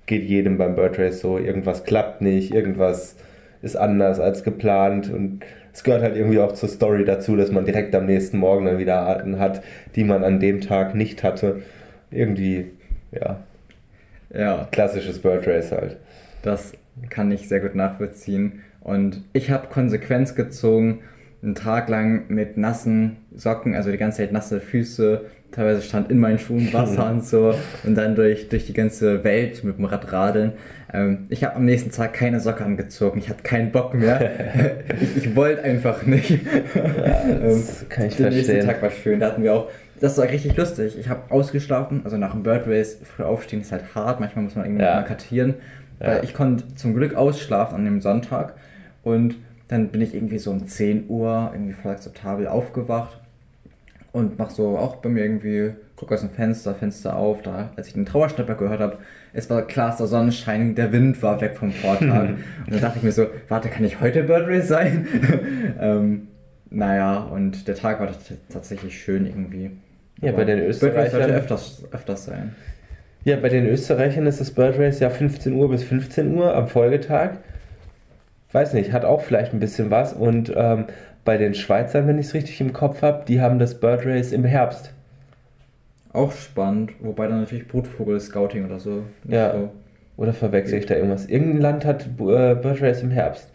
geht 0.06 0.24
jedem 0.24 0.58
beim 0.58 0.76
Bird 0.76 1.00
Race 1.00 1.22
so, 1.22 1.38
irgendwas 1.38 1.84
klappt 1.84 2.22
nicht, 2.22 2.54
irgendwas 2.54 3.16
ist 3.62 3.76
anders 3.76 4.20
als 4.20 4.44
geplant 4.44 5.10
und 5.12 5.44
es 5.74 5.84
gehört 5.84 6.04
halt 6.04 6.16
irgendwie 6.16 6.40
auch 6.40 6.54
zur 6.54 6.70
Story 6.70 7.04
dazu, 7.04 7.36
dass 7.36 7.52
man 7.52 7.66
direkt 7.66 7.94
am 7.96 8.06
nächsten 8.06 8.38
Morgen 8.38 8.66
dann 8.66 8.78
wieder 8.78 9.00
Arten 9.00 9.40
hat, 9.40 9.62
die 9.96 10.06
man 10.06 10.24
an 10.24 10.40
dem 10.40 10.62
Tag 10.62 10.96
nicht 10.96 11.22
hatte. 11.22 11.64
Irgendwie, 12.12 12.72
ja, 13.12 13.44
ja. 14.34 14.68
Klassisches 14.72 15.20
Bird 15.20 15.46
Race 15.48 15.72
halt. 15.72 15.98
Das 16.44 16.74
kann 17.10 17.30
ich 17.32 17.50
sehr 17.50 17.60
gut 17.60 17.76
nachvollziehen. 17.76 18.62
Und 18.80 19.24
ich 19.34 19.50
habe 19.52 19.68
Konsequenz 19.68 20.36
gezogen, 20.36 21.00
einen 21.46 21.56
Tag 21.56 21.90
lang 21.90 22.26
mit 22.28 22.58
nassen 22.58 23.18
Socken, 23.36 23.76
also 23.76 23.92
die 23.92 23.98
ganze 23.98 24.18
Zeit 24.18 24.32
nasse 24.32 24.60
Füße, 24.60 25.22
teilweise 25.52 25.82
stand 25.82 26.12
in 26.12 26.20
meinen 26.20 26.40
Schuhen 26.40 26.74
Wasser 26.74 27.10
und 27.12 27.26
so 27.26 27.54
und 27.84 27.96
dann 27.96 28.16
durch, 28.16 28.50
durch 28.50 28.66
die 28.66 28.74
ganze 28.74 29.24
Welt 29.24 29.64
mit 29.64 29.78
dem 29.78 29.86
Rad 29.86 30.12
radeln. 30.12 30.54
Ähm, 30.94 31.28
ich 31.30 31.44
habe 31.44 31.56
am 31.56 31.66
nächsten 31.66 31.92
Tag 31.92 32.14
keine 32.14 32.40
Socke 32.40 32.66
angezogen, 32.66 33.20
ich 33.20 33.30
hatte 33.30 33.44
keinen 33.44 33.72
Bock 33.72 33.94
mehr. 33.94 34.32
ich, 35.00 35.18
ich 35.18 35.36
wollte 35.36 35.64
einfach 35.64 36.06
nicht. 36.06 36.30
Ja, 36.30 37.24
das 37.42 37.86
kann 37.90 38.08
ich 38.08 38.16
Der 38.18 38.32
verstehen. 38.32 38.56
nächste 38.56 38.60
Tag 38.60 38.82
war 38.82 38.92
schön, 38.92 39.20
da 39.20 39.28
hatten 39.28 39.44
wir 39.44 39.54
auch 39.54 39.70
das 40.00 40.18
war 40.18 40.26
richtig 40.26 40.58
lustig. 40.58 40.98
Ich 41.00 41.08
habe 41.08 41.32
ausgeschlafen, 41.32 42.02
also 42.04 42.18
nach 42.18 42.32
dem 42.32 42.44
Bird 42.44 42.68
Race, 42.68 43.00
früh 43.04 43.24
aufstehen 43.24 43.62
ist 43.62 43.72
halt 43.72 43.96
hart, 43.96 44.20
manchmal 44.20 44.44
muss 44.44 44.56
man 44.56 44.66
irgendwie 44.66 44.84
ja. 44.84 44.96
mal 44.96 45.04
kartieren. 45.04 45.56
Ja. 46.02 46.22
Ich 46.22 46.34
konnte 46.34 46.76
zum 46.76 46.94
Glück 46.94 47.16
ausschlafen 47.16 47.76
an 47.76 47.86
dem 47.86 48.02
Sonntag 48.02 48.56
und 49.04 49.36
dann 49.68 49.90
bin 49.90 50.02
ich 50.02 50.14
irgendwie 50.14 50.38
so 50.38 50.52
um 50.52 50.68
10 50.68 51.10
Uhr 51.10 51.52
irgendwie 51.54 51.74
voll 51.74 51.92
akzeptabel 51.92 52.48
aufgewacht 52.48 53.20
und 54.12 54.38
mach 54.40 54.50
so 54.50 54.78
auch 54.78 54.98
bei 54.98 55.10
mir 55.10 55.24
irgendwie, 55.24 55.72
guck 55.96 56.12
aus 56.12 56.22
dem 56.22 56.30
Fenster, 56.30 56.74
Fenster 56.76 57.18
auf, 57.18 57.42
da, 57.42 57.72
als 57.76 57.88
ich 57.88 57.94
den 57.94 58.06
Trauerschnapper 58.06 58.56
gehört 58.56 58.80
habe, 58.80 58.98
es 59.34 59.50
war 59.50 59.62
klar, 59.68 59.94
der 59.98 60.08
Sonnenschein, 60.08 60.76
der 60.76 60.94
Wind 60.94 61.22
war 61.22 61.42
weg 61.42 61.58
vom 61.58 61.72
Vortag. 61.72 62.30
und 62.66 62.74
dann 62.74 62.80
dachte 62.80 63.00
ich 63.00 63.04
mir 63.04 63.12
so, 63.12 63.28
warte, 63.50 63.68
kann 63.68 63.84
ich 63.84 64.00
heute 64.00 64.24
Bird 64.24 64.48
Race 64.48 64.70
sein? 64.70 65.06
ähm, 65.82 66.28
naja, 66.70 67.24
und 67.24 67.68
der 67.68 67.76
Tag 67.76 68.00
war 68.00 68.10
tatsächlich 68.50 68.98
schön 68.98 69.26
irgendwie. 69.26 69.72
Ja, 70.22 70.32
bei 70.32 70.46
den 70.46 70.60
Österreichern. 70.60 71.12
sollte 71.12 71.34
öfters, 71.34 71.84
öfters 71.92 72.26
sein. 72.26 72.56
Ja, 73.26 73.36
bei 73.36 73.50
den 73.50 73.68
Österreichern 73.68 74.28
ist 74.28 74.40
das 74.40 74.52
Bird 74.52 74.80
Race 74.80 75.00
ja 75.00 75.10
15 75.10 75.52
Uhr 75.54 75.70
bis 75.70 75.84
15 75.84 76.34
Uhr 76.36 76.56
am 76.56 76.68
Folgetag. 76.68 77.32
Weiß 78.56 78.72
nicht, 78.74 78.94
hat 78.94 79.04
auch 79.04 79.20
vielleicht 79.22 79.52
ein 79.54 79.60
bisschen 79.60 79.92
was. 79.92 80.14
Und 80.14 80.50
ähm, 80.56 80.86
bei 81.26 81.36
den 81.36 81.54
Schweizern, 81.56 82.08
wenn 82.08 82.18
ich 82.18 82.28
es 82.28 82.34
richtig 82.34 82.62
im 82.62 82.72
Kopf 82.72 83.02
habe, 83.02 83.26
die 83.28 83.42
haben 83.42 83.60
das 83.60 83.82
Bird 83.82 84.06
Race 84.06 84.32
im 84.32 84.46
Herbst. 84.46 84.94
Auch 86.14 86.32
spannend, 86.32 86.92
wobei 87.02 87.28
dann 87.28 87.42
natürlich 87.42 87.68
Brutvogel-Scouting 87.68 88.66
oder 88.66 88.80
so. 88.80 89.04
Ja. 89.28 89.52
So 89.52 89.72
oder 90.16 90.32
verwechsel 90.32 90.80
ich 90.80 90.86
da 90.86 90.96
irgendwas? 90.96 91.26
Irgendein 91.26 91.60
Land 91.60 91.84
hat 91.86 92.06
äh, 92.06 92.56
Bird 92.56 92.82
Race 92.82 93.04
im 93.04 93.12
Herbst. 93.12 93.50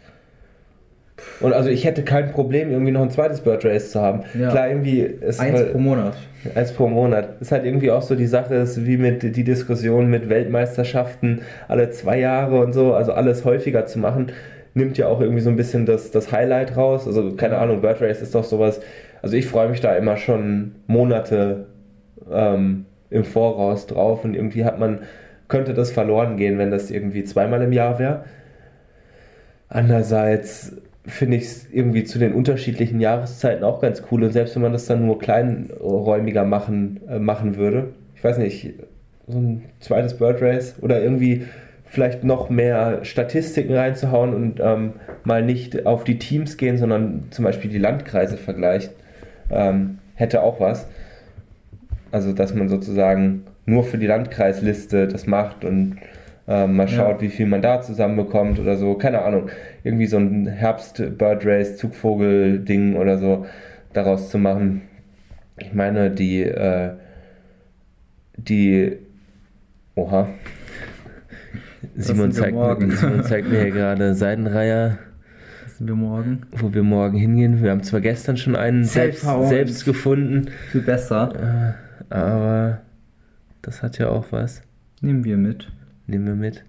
Und 1.39 1.53
also 1.53 1.69
ich 1.69 1.85
hätte 1.85 2.03
kein 2.03 2.31
Problem, 2.31 2.71
irgendwie 2.71 2.91
noch 2.91 3.01
ein 3.01 3.09
zweites 3.09 3.41
Bird 3.41 3.65
Race 3.65 3.91
zu 3.91 4.01
haben. 4.01 4.21
Ja. 4.37 4.51
Klar, 4.51 4.69
irgendwie 4.69 5.01
ist 5.01 5.39
Eins 5.39 5.57
halt- 5.57 5.71
pro 5.71 5.79
Monat. 5.79 6.13
Eins 6.53 6.71
pro 6.73 6.87
Monat. 6.87 7.41
Ist 7.41 7.51
halt 7.51 7.65
irgendwie 7.65 7.89
auch 7.89 8.01
so 8.03 8.13
die 8.15 8.27
Sache, 8.27 8.53
ist 8.55 8.85
wie 8.85 8.97
mit 8.97 9.23
die 9.35 9.43
Diskussion 9.43 10.09
mit 10.11 10.29
Weltmeisterschaften 10.29 11.41
alle 11.67 11.89
zwei 11.89 12.19
Jahre 12.19 12.59
und 12.59 12.73
so, 12.73 12.93
also 12.93 13.13
alles 13.13 13.45
häufiger 13.45 13.85
zu 13.87 13.97
machen, 13.99 14.27
nimmt 14.73 14.97
ja 14.97 15.07
auch 15.07 15.19
irgendwie 15.19 15.41
so 15.41 15.49
ein 15.49 15.55
bisschen 15.55 15.85
das, 15.85 16.11
das 16.11 16.31
Highlight 16.31 16.77
raus. 16.77 17.07
Also 17.07 17.35
keine 17.35 17.57
Ahnung, 17.57 17.81
Bird 17.81 18.01
Race 18.01 18.21
ist 18.21 18.35
doch 18.35 18.43
sowas, 18.43 18.81
also 19.21 19.35
ich 19.35 19.47
freue 19.47 19.69
mich 19.69 19.81
da 19.81 19.95
immer 19.95 20.17
schon 20.17 20.75
Monate 20.87 21.67
ähm, 22.31 22.85
im 23.09 23.23
Voraus 23.23 23.87
drauf 23.87 24.23
und 24.23 24.35
irgendwie 24.35 24.65
hat 24.65 24.79
man, 24.79 24.99
könnte 25.47 25.73
das 25.73 25.91
verloren 25.91 26.37
gehen, 26.37 26.57
wenn 26.57 26.71
das 26.71 26.89
irgendwie 26.89 27.23
zweimal 27.23 27.61
im 27.61 27.73
Jahr 27.73 27.99
wäre. 27.99 28.23
Andererseits 29.67 30.77
finde 31.05 31.37
ich 31.37 31.43
es 31.43 31.67
irgendwie 31.71 32.03
zu 32.03 32.19
den 32.19 32.33
unterschiedlichen 32.33 32.99
Jahreszeiten 32.99 33.63
auch 33.63 33.81
ganz 33.81 34.03
cool 34.11 34.23
und 34.23 34.31
selbst 34.31 34.55
wenn 34.55 34.61
man 34.61 34.73
das 34.73 34.85
dann 34.85 35.05
nur 35.05 35.19
kleinräumiger 35.19 36.45
machen, 36.45 37.01
äh, 37.09 37.19
machen 37.19 37.57
würde, 37.57 37.89
ich 38.15 38.23
weiß 38.23 38.37
nicht, 38.37 38.75
so 39.27 39.37
ein 39.37 39.63
zweites 39.79 40.17
Bird 40.17 40.41
Race 40.41 40.75
oder 40.81 41.01
irgendwie 41.01 41.45
vielleicht 41.91 42.23
noch 42.23 42.49
mehr 42.49 43.03
Statistiken 43.03 43.73
reinzuhauen 43.73 44.33
und 44.33 44.61
ähm, 44.61 44.93
mal 45.25 45.43
nicht 45.43 45.85
auf 45.85 46.05
die 46.05 46.17
Teams 46.17 46.55
gehen, 46.55 46.77
sondern 46.77 47.25
zum 47.31 47.43
Beispiel 47.43 47.69
die 47.69 47.77
Landkreise 47.79 48.37
vergleicht, 48.37 48.91
ähm, 49.49 49.99
hätte 50.15 50.41
auch 50.41 50.61
was. 50.61 50.87
Also 52.11 52.31
dass 52.31 52.53
man 52.55 52.69
sozusagen 52.69 53.43
nur 53.65 53.83
für 53.83 53.97
die 53.97 54.07
Landkreisliste 54.07 55.09
das 55.09 55.27
macht 55.27 55.65
und 55.65 55.97
ähm, 56.47 56.77
mal 56.77 56.87
Ja. 56.87 56.95
schaut, 56.95 57.21
wie 57.21 57.27
viel 57.29 57.45
man 57.45 57.61
da 57.61 57.81
zusammenbekommt 57.81 58.57
oder 58.59 58.77
so. 58.77 58.93
Keine 58.95 59.23
Ahnung. 59.23 59.49
Irgendwie 59.83 60.07
so 60.07 60.17
ein 60.17 60.47
Herbst-Bird 60.47 61.45
Race, 61.45 61.75
Zugvogel-Ding 61.75 62.95
oder 62.95 63.17
so 63.17 63.45
daraus 63.91 64.29
zu 64.29 64.37
machen. 64.39 64.83
Ich 65.59 65.73
meine, 65.73 66.09
die, 66.09 66.43
äh, 66.43 66.91
die, 68.37 68.97
oha. 69.95 70.29
Simon 71.95 72.31
zeigt, 72.31 72.55
mir, 72.55 72.91
Simon 72.97 73.23
zeigt 73.23 73.49
mir 73.49 73.61
hier 73.61 73.71
gerade 73.71 74.15
Seidenreiher, 74.15 74.97
wir 75.79 75.95
morgen. 75.95 76.43
wo 76.51 76.73
wir 76.73 76.83
morgen 76.83 77.17
hingehen. 77.17 77.61
Wir 77.61 77.71
haben 77.71 77.83
zwar 77.83 78.01
gestern 78.01 78.37
schon 78.37 78.55
einen 78.55 78.83
selbst, 78.83 79.25
selbst 79.47 79.85
gefunden, 79.85 80.49
Viel 80.71 80.81
besser. 80.81 81.75
äh, 82.09 82.13
aber 82.13 82.81
das 83.61 83.81
hat 83.81 83.97
ja 83.97 84.09
auch 84.09 84.31
was. 84.31 84.61
Nehmen 85.01 85.23
wir 85.23 85.37
mit. 85.37 85.71
Nehmen 86.07 86.25
wir 86.27 86.35
mit. 86.35 86.63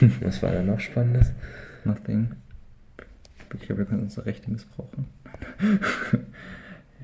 Was 0.22 0.42
war 0.42 0.50
da 0.52 0.62
noch 0.62 0.80
Spannendes? 0.80 1.32
Nothing. 1.84 2.32
Ich 3.54 3.66
glaube, 3.66 3.78
wir 3.82 3.86
können 3.86 4.02
unsere 4.02 4.26
Rechte 4.26 4.50
missbrauchen. 4.50 5.06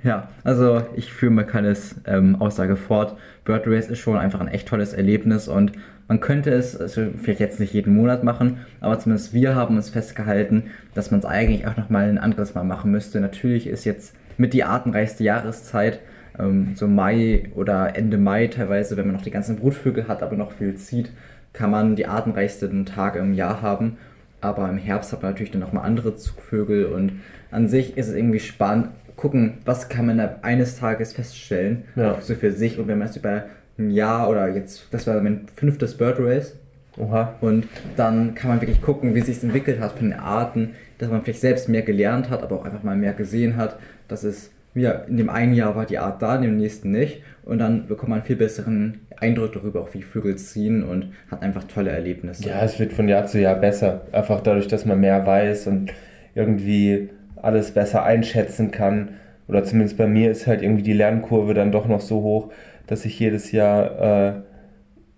ja, 0.03 0.29
also 0.45 0.83
ich 0.95 1.13
führe 1.13 1.33
Makales 1.33 1.97
ähm, 2.07 2.37
Aussage 2.37 2.77
fort. 2.77 3.17
Bird 3.45 3.67
Race 3.67 3.89
ist 3.89 3.99
schon 3.99 4.17
einfach 4.17 4.41
ein 4.41 4.49
echt 4.49 4.69
tolles 4.69 4.93
Erlebnis 4.93 5.49
und 5.49 5.73
man 6.09 6.21
könnte 6.21 6.51
es 6.51 6.81
also 6.81 7.07
vielleicht 7.21 7.41
jetzt 7.41 7.59
nicht 7.59 7.73
jeden 7.73 7.95
Monat 7.95 8.23
machen, 8.23 8.59
aber 8.81 8.99
zumindest 8.99 9.33
wir 9.33 9.57
haben 9.57 9.77
uns 9.77 9.91
festgehalten, 9.91 10.65
dass 10.95 11.11
man 11.11 11.21
es 11.21 11.27
eigentlich 11.27 11.67
auch 11.67 11.77
nochmal 11.77 12.09
ein 12.09 12.19
anderes 12.19 12.55
Mal 12.55 12.63
machen 12.63 12.93
müsste. 12.93 13.21
Natürlich 13.21 13.67
ist 13.67 13.85
jetzt 13.85 14.15
mit 14.39 14.53
die 14.53 14.63
artenreichste 14.63 15.25
Jahreszeit, 15.25 16.01
ähm, 16.39 16.73
so 16.75 16.87
Mai 16.87 17.51
oder 17.55 17.97
Ende 17.97 18.19
Mai 18.19 18.47
teilweise, 18.47 18.97
wenn 18.97 19.07
man 19.07 19.17
noch 19.17 19.23
die 19.23 19.31
ganzen 19.31 19.57
Brutvögel 19.57 20.07
hat, 20.07 20.23
aber 20.23 20.37
noch 20.37 20.53
viel 20.53 20.77
zieht, 20.77 21.11
kann 21.53 21.71
man 21.71 21.97
die 21.97 22.07
artenreichsten 22.07 22.87
Tage 22.87 23.19
im 23.19 23.35
Jahr 23.35 23.63
haben. 23.63 23.97
Aber 24.41 24.69
im 24.69 24.79
Herbst 24.79 25.13
hat 25.13 25.23
man 25.23 25.33
natürlich 25.33 25.51
dann 25.51 25.63
nochmal 25.63 25.87
andere 25.87 26.15
Zugvögel 26.15 26.87
und 26.87 27.21
an 27.51 27.69
sich 27.69 27.97
ist 27.97 28.09
es 28.09 28.15
irgendwie 28.15 28.39
spannend, 28.39 28.91
gucken, 29.17 29.59
was 29.65 29.89
kann 29.89 30.07
man 30.07 30.17
innerhalb 30.17 30.45
eines 30.45 30.79
Tages 30.79 31.13
feststellen, 31.13 31.85
Ja. 31.97 32.13
auch 32.13 32.21
so 32.21 32.35
für 32.35 32.53
sich. 32.53 32.79
Und 32.79 32.89
wenn 32.89 32.99
man 32.99 33.09
es 33.09 33.17
über 33.17 33.45
ein 33.79 33.91
Jahr 33.91 34.29
oder 34.31 34.49
jetzt, 34.49 34.87
das 34.91 35.07
war 35.07 35.21
mein 35.23 35.47
fünftes 35.55 35.97
Bird 35.97 36.19
Race, 36.21 36.55
Oha. 36.99 37.35
und 37.41 37.67
dann 37.97 38.35
kann 38.35 38.49
man 38.51 38.61
wirklich 38.61 38.81
gucken, 38.81 39.15
wie 39.15 39.21
sich 39.21 39.43
entwickelt 39.43 39.81
hat 39.81 39.93
von 39.93 40.11
den 40.11 40.19
Arten, 40.19 40.71
dass 40.99 41.11
man 41.11 41.23
vielleicht 41.23 41.41
selbst 41.41 41.69
mehr 41.69 41.83
gelernt 41.83 42.31
hat, 42.31 42.43
aber 42.43 42.57
auch 42.57 42.65
einfach 42.65 42.83
mal 42.83 42.97
mehr 42.97 43.13
gesehen 43.13 43.57
hat. 43.57 43.77
Dass 44.09 44.25
es, 44.25 44.51
ja, 44.75 44.93
in 44.93 45.17
dem 45.19 45.29
einen 45.29 45.53
Jahr 45.53 45.77
war 45.77 45.85
die 45.85 45.99
Art 45.99 46.23
da, 46.23 46.37
in 46.37 46.43
dem 46.43 46.57
nächsten 46.57 46.91
nicht. 46.91 47.23
Und 47.45 47.59
dann 47.59 47.87
bekommt 47.87 48.09
man 48.11 48.19
einen 48.21 48.27
viel 48.27 48.37
besseren 48.37 49.01
Eindruck 49.19 49.53
darüber, 49.53 49.81
auch 49.83 49.93
wie 49.95 50.03
Vögel 50.03 50.37
ziehen 50.37 50.83
und 50.83 51.09
hat 51.31 51.43
einfach 51.43 51.65
tolle 51.65 51.91
Erlebnisse. 51.91 52.49
Ja, 52.49 52.63
es 52.63 52.79
wird 52.79 52.93
von 52.95 53.09
Jahr 53.09 53.27
zu 53.27 53.41
Jahr 53.41 53.57
besser. 53.57 54.03
Einfach 54.13 54.41
dadurch, 54.41 54.69
dass 54.69 54.85
man 54.87 55.01
mehr 55.01 55.27
weiß 55.27 55.67
und 55.67 55.93
irgendwie 56.35 57.11
alles 57.47 57.71
besser 57.71 58.03
einschätzen 58.05 58.71
kann. 58.71 59.15
Oder 59.49 59.65
zumindest 59.65 59.97
bei 59.97 60.07
mir 60.07 60.31
ist 60.31 60.47
halt 60.47 60.63
irgendwie 60.63 60.83
die 60.83 60.93
Lernkurve 60.93 61.55
dann 61.55 61.73
doch 61.73 61.87
noch 61.87 62.01
so 62.01 62.23
hoch, 62.23 62.53
dass 62.87 63.05
ich 63.05 63.19
jedes 63.19 63.53
Jahr 63.53 64.01
äh, 64.01 64.33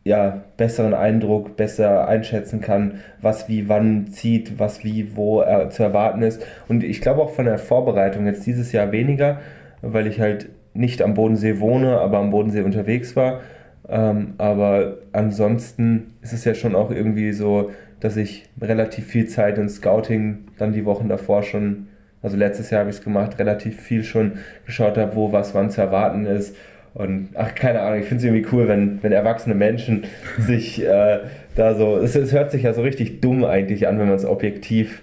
ja, 0.05 0.43
besseren 0.57 0.95
Eindruck, 0.95 1.57
besser 1.57 2.09
einschätzen 2.09 2.61
kann, 2.61 3.01
was 3.21 3.49
wie 3.49 3.69
wann 3.69 4.07
zieht, 4.09 4.59
was 4.59 4.85
wie 4.85 5.17
wo 5.17 5.43
äh, 5.43 5.69
zu 5.69 5.83
erwarten 5.83 6.23
ist. 6.23 6.45
Und 6.69 6.83
ich 6.83 7.01
glaube 7.01 7.21
auch 7.23 7.31
von 7.31 7.45
der 7.45 7.59
Vorbereitung 7.59 8.27
jetzt 8.27 8.47
dieses 8.47 8.73
Jahr 8.73 8.93
weniger, 8.93 9.41
weil 9.83 10.07
ich 10.07 10.21
halt 10.21 10.49
nicht 10.73 11.03
am 11.03 11.14
Bodensee 11.14 11.61
wohne, 11.61 11.99
aber 11.99 12.19
am 12.19 12.31
Bodensee 12.31 12.62
unterwegs 12.62 13.17
war. 13.17 13.41
Ähm, 13.88 14.35
aber 14.38 14.99
ansonsten 15.12 16.14
ist 16.23 16.33
es 16.33 16.45
ja 16.45 16.55
schon 16.55 16.75
auch 16.75 16.91
irgendwie 16.91 17.33
so, 17.33 17.71
dass 18.01 18.17
ich 18.17 18.49
relativ 18.61 19.07
viel 19.07 19.27
Zeit 19.27 19.59
in 19.59 19.69
Scouting 19.69 20.47
dann 20.57 20.73
die 20.73 20.85
Wochen 20.85 21.09
davor 21.09 21.43
schon, 21.43 21.88
also 22.23 22.37
letztes 22.37 22.71
Jahr 22.71 22.81
habe 22.81 22.91
ich 22.91 22.97
es 22.97 23.05
gemacht, 23.05 23.39
relativ 23.39 23.81
viel 23.81 24.05
schon 24.05 24.39
geschaut 24.67 24.99
habe, 24.99 25.15
wo 25.15 25.33
was 25.33 25.55
wann 25.55 25.71
zu 25.71 25.81
erwarten 25.81 26.27
ist. 26.27 26.57
Und 26.95 27.29
ach, 27.35 27.55
keine 27.55 27.81
Ahnung, 27.81 28.01
ich 28.01 28.07
finde 28.07 28.19
es 28.19 28.25
irgendwie 28.25 28.47
cool, 28.53 28.67
wenn, 28.67 29.03
wenn 29.03 29.13
erwachsene 29.13 29.55
Menschen 29.55 30.05
sich 30.39 30.85
äh, 30.85 31.21
da 31.55 31.75
so. 31.75 31.99
Es, 31.99 32.17
es 32.17 32.33
hört 32.33 32.51
sich 32.51 32.63
ja 32.63 32.73
so 32.73 32.83
richtig 32.83 33.21
dumm 33.21 33.45
eigentlich 33.45 33.87
an, 33.87 33.99
wenn 33.99 34.09
man 34.09 34.17
es 34.17 34.25
objektiv 34.25 35.03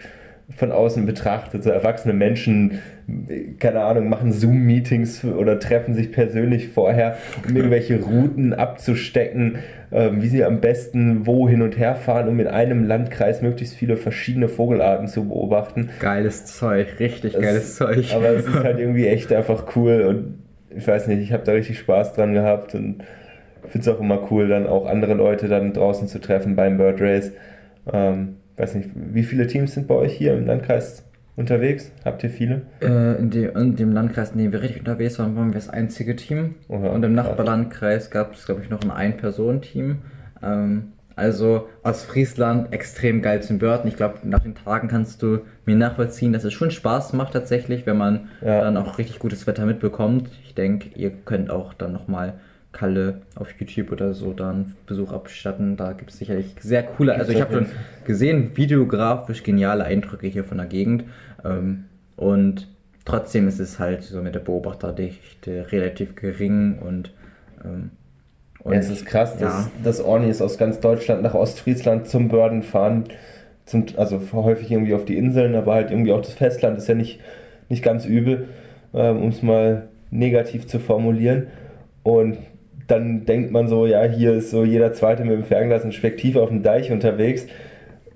von 0.56 0.72
außen 0.72 1.06
betrachtet. 1.06 1.64
So 1.64 1.72
erwachsene 1.72 2.14
Menschen, 2.14 2.80
keine 3.60 3.82
Ahnung, 3.82 4.10
machen 4.10 4.32
Zoom-Meetings 4.32 5.26
oder 5.26 5.60
treffen 5.60 5.94
sich 5.96 6.12
persönlich 6.12 6.70
vorher, 6.70 7.18
um 7.48 7.56
irgendwelche 7.56 8.00
Routen 8.02 8.54
abzustecken, 8.54 9.58
ähm, 9.92 10.22
wie 10.22 10.28
sie 10.28 10.44
am 10.44 10.62
besten 10.62 11.26
wo 11.26 11.50
hin 11.50 11.62
und 11.62 11.78
her 11.78 11.96
fahren, 11.96 12.28
um 12.28 12.40
in 12.40 12.48
einem 12.48 12.84
Landkreis 12.86 13.42
möglichst 13.42 13.76
viele 13.76 13.98
verschiedene 13.98 14.48
Vogelarten 14.48 15.08
zu 15.08 15.28
beobachten. 15.28 15.90
Geiles 16.00 16.46
Zeug, 16.46 17.00
richtig 17.00 17.34
Es- 17.36 17.42
geiles 17.42 17.76
Zeug. 17.76 18.14
Aber 18.14 18.30
es 18.30 18.46
ist 18.46 18.56
halt 18.64 18.80
irgendwie 18.80 19.08
echt 19.08 19.34
einfach 19.34 19.76
cool 19.76 20.02
und 20.04 20.36
ich 20.78 20.88
weiß 20.88 21.08
nicht, 21.08 21.22
ich 21.22 21.32
habe 21.34 21.44
da 21.44 21.54
richtig 21.54 21.80
Spaß 21.80 22.14
dran 22.14 22.34
gehabt 22.34 22.76
und 22.76 23.04
finde 23.68 23.80
es 23.80 23.96
auch 23.96 24.00
immer 24.00 24.28
cool, 24.30 24.48
dann 24.48 24.68
auch 24.68 24.86
andere 24.86 25.14
Leute 25.16 25.48
dann 25.48 25.74
draußen 25.74 26.08
zu 26.08 26.20
treffen 26.20 26.56
beim 26.56 26.78
Bird 26.78 27.02
Race. 27.02 27.32
Ähm, 27.92 28.36
weiß 28.58 28.76
nicht, 28.76 28.90
wie 28.94 29.24
viele 29.24 29.48
Teams 29.48 29.74
sind 29.74 29.88
bei 29.88 29.96
euch 29.96 30.14
hier 30.14 30.34
im 30.34 30.46
Landkreis 30.46 31.04
unterwegs? 31.36 31.92
Habt 32.06 32.24
ihr 32.24 32.30
viele? 32.30 32.62
Äh, 32.82 33.18
in, 33.20 33.30
dem, 33.30 33.56
in 33.56 33.76
dem 33.76 33.92
Landkreis, 33.92 34.32
in 34.32 34.38
dem 34.38 34.52
wir 34.52 34.62
richtig 34.62 34.80
unterwegs 34.80 35.20
waren, 35.20 35.36
waren 35.36 35.50
wir 35.50 35.56
das 35.56 35.70
einzige 35.70 36.16
Team. 36.16 36.56
Oha, 36.70 36.88
und 36.90 37.04
im. 37.04 37.14
Nachbarlandkreis 37.14 38.10
gab 38.12 38.34
es, 38.34 38.46
glaube 38.46 38.62
ich, 38.62 38.70
noch 38.70 38.82
ein 38.82 38.92
Ein-Personen-Team. 38.92 39.98
Ähm, 40.44 40.84
also 41.18 41.70
aus 41.82 42.04
Friesland 42.04 42.74
extrem 42.74 43.22
geil 43.22 43.42
zum 43.42 43.58
Börden. 43.58 43.88
Ich 43.88 43.96
glaube, 43.96 44.16
nach 44.24 44.40
den 44.40 44.56
Tagen 44.56 44.90
kannst 44.90 45.22
du 45.22 45.40
mir 45.66 45.76
nachvollziehen, 45.78 46.34
dass 46.34 46.44
es 46.44 46.52
schon 46.54 46.72
Spaß 46.72 47.14
macht 47.14 47.32
tatsächlich, 47.34 47.86
wenn 47.86 47.98
man 47.98 48.28
Ja. 48.42 48.62
dann 48.62 48.76
auch 48.76 48.98
richtig 48.98 49.20
gutes 49.20 49.48
Wetter 49.48 49.66
mitbekommt. 49.66 50.30
Ich 50.44 50.56
denke, 50.56 50.90
ihr 50.96 51.12
könnt 51.12 51.50
auch 51.50 51.74
dann 51.74 51.94
nochmal 51.94 52.34
Kalle 52.76 53.22
auf 53.36 53.52
YouTube 53.58 53.92
oder 53.92 54.14
so 54.14 54.34
dann 54.34 54.76
Besuch 54.86 55.14
abstatten. 55.14 55.78
Da 55.78 55.94
gibt 55.94 56.12
es 56.12 56.18
sicherlich 56.18 56.54
sehr 56.60 56.84
coole, 56.84 57.16
also 57.16 57.32
ich 57.32 57.40
habe 57.40 57.54
schon 57.54 57.68
gesehen, 58.04 58.52
videografisch 58.56 59.44
geniale 59.44 59.86
Eindrücke 59.86 60.28
hier 60.28 60.44
von 60.44 60.58
der 60.58 60.68
Gegend. 60.68 61.06
Ähm, 61.44 61.86
und 62.18 62.68
trotzdem 63.06 63.48
ist 63.48 63.60
es 63.60 63.80
halt 63.80 64.04
so 64.04 64.22
mit 64.22 64.36
der 64.36 64.42
Beobachterdichte 64.42 65.72
relativ 65.72 66.16
gering 66.16 66.80
und, 66.80 67.14
ähm, 67.64 67.92
und 68.60 68.74
ja, 68.74 68.80
es 68.80 68.90
ist 68.90 69.06
krass, 69.06 69.38
dass, 69.38 69.66
ja. 69.66 69.72
dass 69.84 70.02
Ornis 70.02 70.42
aus 70.42 70.58
ganz 70.58 70.80
Deutschland 70.80 71.22
nach 71.24 71.34
Ostfriesland 71.34 72.08
zum 72.08 72.28
Börden 72.28 72.62
fahren. 72.62 73.06
Zum, 73.66 73.86
also 73.96 74.22
häufig 74.34 74.70
irgendwie 74.70 74.94
auf 74.94 75.06
die 75.06 75.18
Inseln, 75.18 75.56
aber 75.56 75.74
halt 75.76 75.92
irgendwie 75.92 76.12
auch 76.12 76.22
das 76.22 76.34
Festland 76.34 76.78
ist 76.78 76.88
ja 76.88 76.96
nicht, 76.96 77.20
nicht 77.70 77.84
ganz 77.84 78.06
übel, 78.06 78.50
ähm, 78.94 79.22
um 79.22 79.30
es 79.30 79.42
mal 79.42 79.88
negativ 80.12 80.68
zu 80.68 80.80
formulieren. 80.80 81.48
Und 82.04 82.38
dann 82.88 83.26
denkt 83.26 83.52
man 83.52 83.68
so, 83.68 83.86
ja, 83.86 84.04
hier 84.04 84.34
ist 84.34 84.52
so 84.52 84.64
jeder 84.64 84.94
Zweite 84.94 85.24
mit 85.24 85.34
dem 85.34 85.44
Fernglas 85.44 85.84
und 85.84 85.94
Spektiv 85.94 86.36
auf 86.36 86.50
dem 86.50 86.64
Deich 86.64 86.92
unterwegs. 86.92 87.48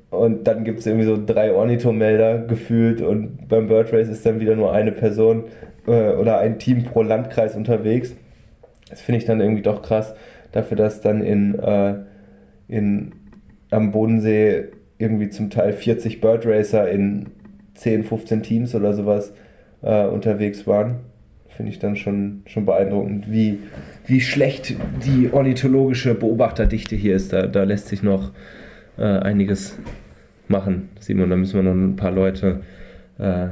Und 0.10 0.48
dann 0.48 0.64
gibt 0.64 0.80
es 0.80 0.88
irgendwie 0.88 1.06
so 1.06 1.24
drei 1.24 1.54
Ornithomelder 1.54 2.40
gefühlt 2.40 3.02
und 3.02 3.48
beim 3.48 3.68
Bird 3.68 3.94
Race 3.94 4.08
ist 4.08 4.26
dann 4.26 4.40
wieder 4.40 4.56
nur 4.56 4.74
eine 4.74 4.92
Person 4.92 5.46
äh, 5.88 6.14
oder 6.14 6.40
ein 6.40 6.58
Team 6.58 6.84
pro 6.84 7.04
Landkreis 7.04 7.56
unterwegs. 7.56 8.16
Das 8.90 9.02
finde 9.02 9.20
ich 9.20 9.26
dann 9.26 9.40
irgendwie 9.40 9.62
doch 9.62 9.84
krass, 9.84 10.16
dafür, 10.52 10.78
dass 10.78 11.02
dann 11.02 11.22
in, 11.22 11.60
äh, 11.60 11.96
in, 12.68 13.12
am 13.70 13.92
Bodensee 13.92 14.70
irgendwie 14.98 15.30
zum 15.30 15.52
Teil 15.52 15.74
40 15.74 16.22
Bird 16.22 16.46
Racer 16.48 16.90
in 16.90 17.28
10, 17.76 18.04
15 18.04 18.42
Teams 18.44 18.74
oder 18.74 18.94
sowas 18.94 19.32
äh, 19.84 20.06
unterwegs 20.06 20.66
waren. 20.66 20.98
Finde 21.60 21.74
ich 21.74 21.80
dann 21.80 21.98
schon, 21.98 22.44
schon 22.46 22.66
beeindruckend, 22.66 23.30
wie, 23.30 23.60
wie 24.06 24.22
schlecht 24.22 24.78
die 25.04 25.30
ornithologische 25.30 26.16
Beobachterdichte 26.16 26.96
hier 26.96 27.18
ist. 27.18 27.34
Da, 27.34 27.48
da 27.48 27.64
lässt 27.64 27.90
sich 27.90 28.02
noch 28.02 28.32
äh, 28.98 29.04
einiges 29.04 29.78
machen, 30.48 30.88
Simon. 31.02 31.30
Da 31.30 31.36
müssen 31.36 31.56
wir 31.56 31.64
noch 31.64 31.74
ein 31.74 31.98
paar 31.98 32.12
Leute 32.12 32.62
äh, 33.18 33.48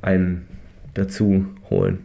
einen 0.00 0.48
dazu 0.94 1.44
holen. 1.68 1.98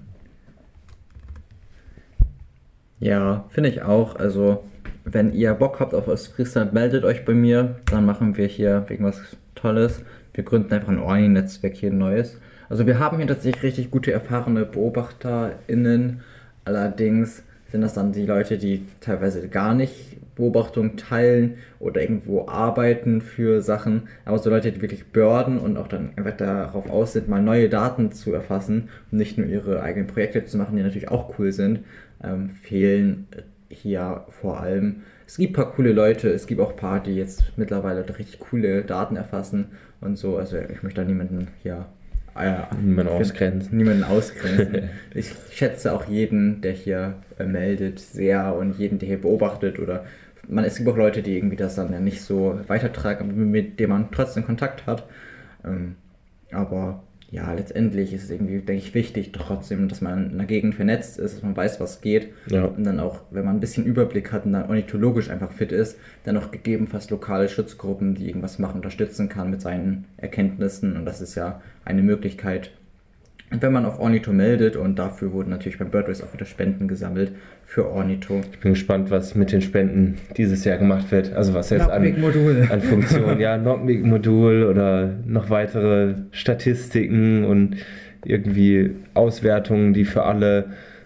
Ja, 3.00 3.46
finde 3.48 3.70
ich 3.70 3.84
auch. 3.84 4.18
Also, 4.18 4.66
wenn 5.06 5.32
ihr 5.32 5.54
Bock 5.54 5.80
habt 5.80 5.94
auf 5.94 6.10
Ostfriesland, 6.10 6.74
meldet 6.74 7.06
euch 7.06 7.24
bei 7.24 7.34
mir. 7.34 7.78
Dann 7.90 8.06
machen 8.06 8.36
wir 8.36 8.48
hier 8.48 8.86
irgendwas 8.90 9.22
Tolles. 9.56 10.04
Wir 10.34 10.44
gründen 10.44 10.74
einfach 10.74 10.90
ein 10.90 11.00
Orni-Netzwerk 11.00 11.76
hier 11.76 11.92
ein 11.92 11.98
neues. 11.98 12.41
Also, 12.72 12.88
wir 12.88 13.00
haben 13.00 13.18
hier 13.18 13.28
tatsächlich 13.28 13.64
richtig 13.64 13.92
gute, 13.92 14.14
erfahrene 14.14 14.64
BeobachterInnen. 14.64 16.22
Allerdings 16.64 17.44
sind 17.70 17.82
das 17.82 17.96
dann 17.96 18.14
die 18.14 18.26
Leute, 18.26 18.58
die 18.58 18.86
teilweise 19.02 19.50
gar 19.50 19.76
nicht 19.76 20.36
Beobachtungen 20.36 20.96
teilen 20.96 21.56
oder 21.80 22.00
irgendwo 22.00 22.48
arbeiten 22.48 23.20
für 23.20 23.62
Sachen. 23.62 24.04
Aber 24.24 24.40
so 24.40 24.50
Leute, 24.50 24.72
die 24.72 24.82
wirklich 24.82 25.08
börden 25.08 25.60
und 25.60 25.76
auch 25.76 25.90
dann 25.90 26.12
einfach 26.16 26.38
darauf 26.38 26.90
aus 26.90 27.12
sind, 27.12 27.28
mal 27.28 27.42
neue 27.42 27.68
Daten 27.68 28.14
zu 28.14 28.32
erfassen 28.32 28.88
und 29.12 29.18
nicht 29.18 29.38
nur 29.38 29.48
ihre 29.48 29.82
eigenen 29.82 30.08
Projekte 30.08 30.46
zu 30.46 30.58
machen, 30.58 30.78
die 30.78 30.84
natürlich 30.84 31.12
auch 31.12 31.38
cool 31.38 31.52
sind, 31.52 31.82
ähm, 32.24 32.52
fehlen 32.52 33.28
hier 33.68 34.24
vor 34.30 34.62
allem. 34.62 35.02
Es 35.28 35.36
gibt 35.36 35.52
ein 35.52 35.62
paar 35.62 35.74
coole 35.74 35.92
Leute, 35.92 36.30
es 36.30 36.48
gibt 36.48 36.62
auch 36.62 36.72
ein 36.72 36.78
paar, 36.78 37.04
die 37.04 37.18
jetzt 37.18 37.52
mittlerweile 37.58 38.08
richtig 38.18 38.40
coole 38.40 38.84
Daten 38.84 39.18
erfassen 39.18 39.66
und 40.00 40.18
so. 40.18 40.38
Also 40.38 40.56
ich 40.56 40.84
möchte 40.84 41.02
da 41.02 41.06
niemanden 41.06 41.50
hier 41.64 41.88
äh, 42.36 42.64
niemanden 42.82 43.14
ausgrenzen. 43.14 43.78
Niemanden 43.78 44.04
ausgrenzen. 44.04 44.90
ich 45.14 45.34
schätze 45.52 45.94
auch 45.94 46.06
jeden, 46.08 46.62
der 46.62 46.74
hier 46.74 47.16
äh, 47.40 47.46
meldet, 47.46 48.00
sehr 48.00 48.56
und 48.56 48.78
jeden, 48.78 49.00
der 49.00 49.08
hier 49.08 49.22
beobachtet 49.22 49.80
oder 49.80 50.06
man, 50.48 50.66
es 50.66 50.78
gibt 50.78 50.90
auch 50.90 50.98
Leute, 50.98 51.22
die 51.22 51.38
irgendwie 51.38 51.56
das 51.56 51.76
dann 51.76 51.94
ja 51.94 52.00
nicht 52.00 52.22
so 52.22 52.60
weitertragen, 52.68 53.52
mit 53.52 53.80
denen 53.80 53.92
man 53.92 54.12
trotzdem 54.12 54.46
Kontakt 54.46 54.86
hat. 54.86 55.06
Ähm, 55.64 55.96
aber 56.52 57.04
ja, 57.32 57.54
letztendlich 57.54 58.14
ist 58.14 58.26
es 58.26 58.30
irgendwie, 58.30 58.60
denke 58.60 58.84
ich, 58.84 58.94
wichtig 58.94 59.32
trotzdem, 59.32 59.88
dass 59.88 60.02
man 60.02 60.32
in 60.32 60.38
der 60.38 60.48
Gegend 60.48 60.76
vernetzt 60.76 61.18
ist, 61.18 61.36
dass 61.36 61.44
man 61.44 61.56
weiß, 61.56 61.80
was 61.80 62.02
geht. 62.02 62.34
Ja. 62.48 62.66
Und 62.66 62.84
dann 62.84 63.00
auch, 63.00 63.22
wenn 63.32 63.46
man 63.46 63.56
ein 63.56 63.62
bisschen 63.62 63.86
Überblick 63.86 64.34
hat 64.34 64.46
und 64.46 64.52
dann 64.52 64.68
ornithologisch 64.68 65.30
einfach 65.30 65.54
fit 65.54 65.72
ist, 65.72 65.98
dann 66.26 66.36
auch 66.36 66.52
gegebenenfalls 66.52 67.10
lokale 67.10 67.48
Schutzgruppen, 67.48 68.16
die 68.16 68.28
irgendwas 68.28 68.60
machen, 68.60 68.76
unterstützen 68.76 69.30
kann 69.30 69.50
mit 69.50 69.62
seinen 69.62 70.06
Erkenntnissen. 70.18 70.98
Und 70.98 71.06
das 71.06 71.22
ist 71.22 71.36
ja 71.36 71.62
eine 71.86 72.02
Möglichkeit, 72.02 72.72
wenn 73.50 73.72
man 73.72 73.86
auf 73.86 74.00
Ornito 74.00 74.34
meldet 74.34 74.76
und 74.76 75.00
dafür 75.00 75.32
wurden 75.32 75.52
natürlich 75.52 75.80
beim 75.80 75.90
Birdrace 75.90 76.24
auch 76.24 76.34
wieder 76.34 76.46
Spenden 76.46 76.90
gesammelt 76.90 77.34
für 77.72 77.90
Ornito. 77.90 78.42
Ich 78.52 78.60
bin 78.60 78.74
gespannt, 78.74 79.12
was 79.12 79.34
mit 79.34 79.54
den 79.54 79.62
Spenden 79.62 80.18
dieses 80.36 80.66
Jahr 80.66 80.78
gemacht 80.78 81.10
wird. 81.10 81.32
Also 81.32 81.54
was 81.54 81.70
jetzt 81.70 81.90
an, 81.90 82.04
an 82.70 82.82
Funktionen, 82.82 83.40
ja, 83.40 83.58
Knockmic-Modul 83.58 84.66
oder 84.66 85.16
noch 85.26 85.50
weitere 85.50 86.16
Statistiken 86.32 87.46
und 87.46 87.78
irgendwie 88.26 88.92
Auswertungen, 89.14 89.94
die 89.94 90.04
für 90.04 90.24
alle 90.24 90.66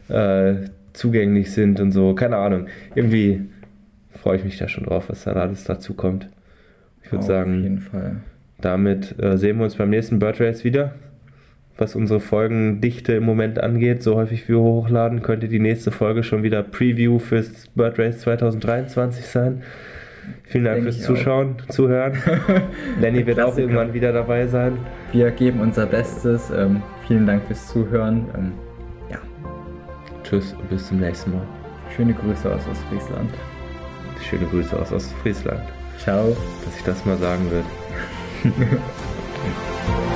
äh, 0.09 0.55
zugänglich 0.93 1.51
sind 1.51 1.79
und 1.79 1.91
so. 1.91 2.15
Keine 2.15 2.37
Ahnung. 2.37 2.65
Irgendwie 2.95 3.41
freue 4.09 4.37
ich 4.37 4.43
mich 4.43 4.57
da 4.57 4.67
schon 4.67 4.85
drauf, 4.85 5.07
was 5.07 5.25
da 5.25 5.33
alles 5.33 5.65
dazu 5.65 5.93
kommt. 5.93 6.29
Ich 7.03 7.11
würde 7.11 7.25
sagen, 7.25 7.57
auf 7.57 7.63
jeden 7.63 7.79
Fall. 7.79 8.15
damit 8.59 9.13
äh, 9.21 9.37
sehen 9.37 9.57
wir 9.57 9.65
uns 9.65 9.75
beim 9.75 9.91
nächsten 9.91 10.17
Bird 10.17 10.41
Race 10.41 10.63
wieder 10.63 10.95
was 11.77 11.95
unsere 11.95 12.19
Folgendichte 12.19 13.13
im 13.13 13.23
Moment 13.23 13.59
angeht. 13.59 14.03
So 14.03 14.15
häufig 14.15 14.47
wir 14.47 14.59
hochladen, 14.59 15.21
könnte 15.21 15.47
die 15.47 15.59
nächste 15.59 15.91
Folge 15.91 16.23
schon 16.23 16.43
wieder 16.43 16.63
Preview 16.63 17.19
fürs 17.19 17.67
Bird 17.75 17.99
Race 17.99 18.19
2023 18.19 19.25
sein. 19.25 19.63
Vielen 20.43 20.65
Dank 20.65 20.77
Denk 20.77 20.85
fürs 20.85 21.01
Zuschauen, 21.01 21.55
auch. 21.61 21.73
Zuhören. 21.73 22.13
Lenny 23.01 23.25
wird 23.25 23.39
auch 23.39 23.57
irgendwann 23.57 23.93
wieder 23.93 24.11
dabei 24.11 24.47
sein. 24.47 24.77
Wir 25.11 25.29
geben 25.31 25.59
unser 25.59 25.85
Bestes. 25.85 26.49
Ähm, 26.49 26.81
vielen 27.07 27.27
Dank 27.27 27.45
fürs 27.45 27.67
Zuhören. 27.67 28.25
Ähm, 28.35 28.51
ja. 29.11 29.19
Tschüss 30.23 30.53
und 30.53 30.69
bis 30.69 30.87
zum 30.87 30.99
nächsten 30.99 31.31
Mal. 31.31 31.45
Schöne 31.95 32.13
Grüße 32.13 32.53
aus 32.53 32.67
Ostfriesland. 32.67 33.31
Schöne 34.21 34.45
Grüße 34.45 34.79
aus 34.79 34.91
Ostfriesland. 34.91 35.61
Ciao. 35.99 36.35
Dass 36.63 36.77
ich 36.77 36.83
das 36.83 37.05
mal 37.05 37.17
sagen 37.17 37.43
würde. 37.51 37.65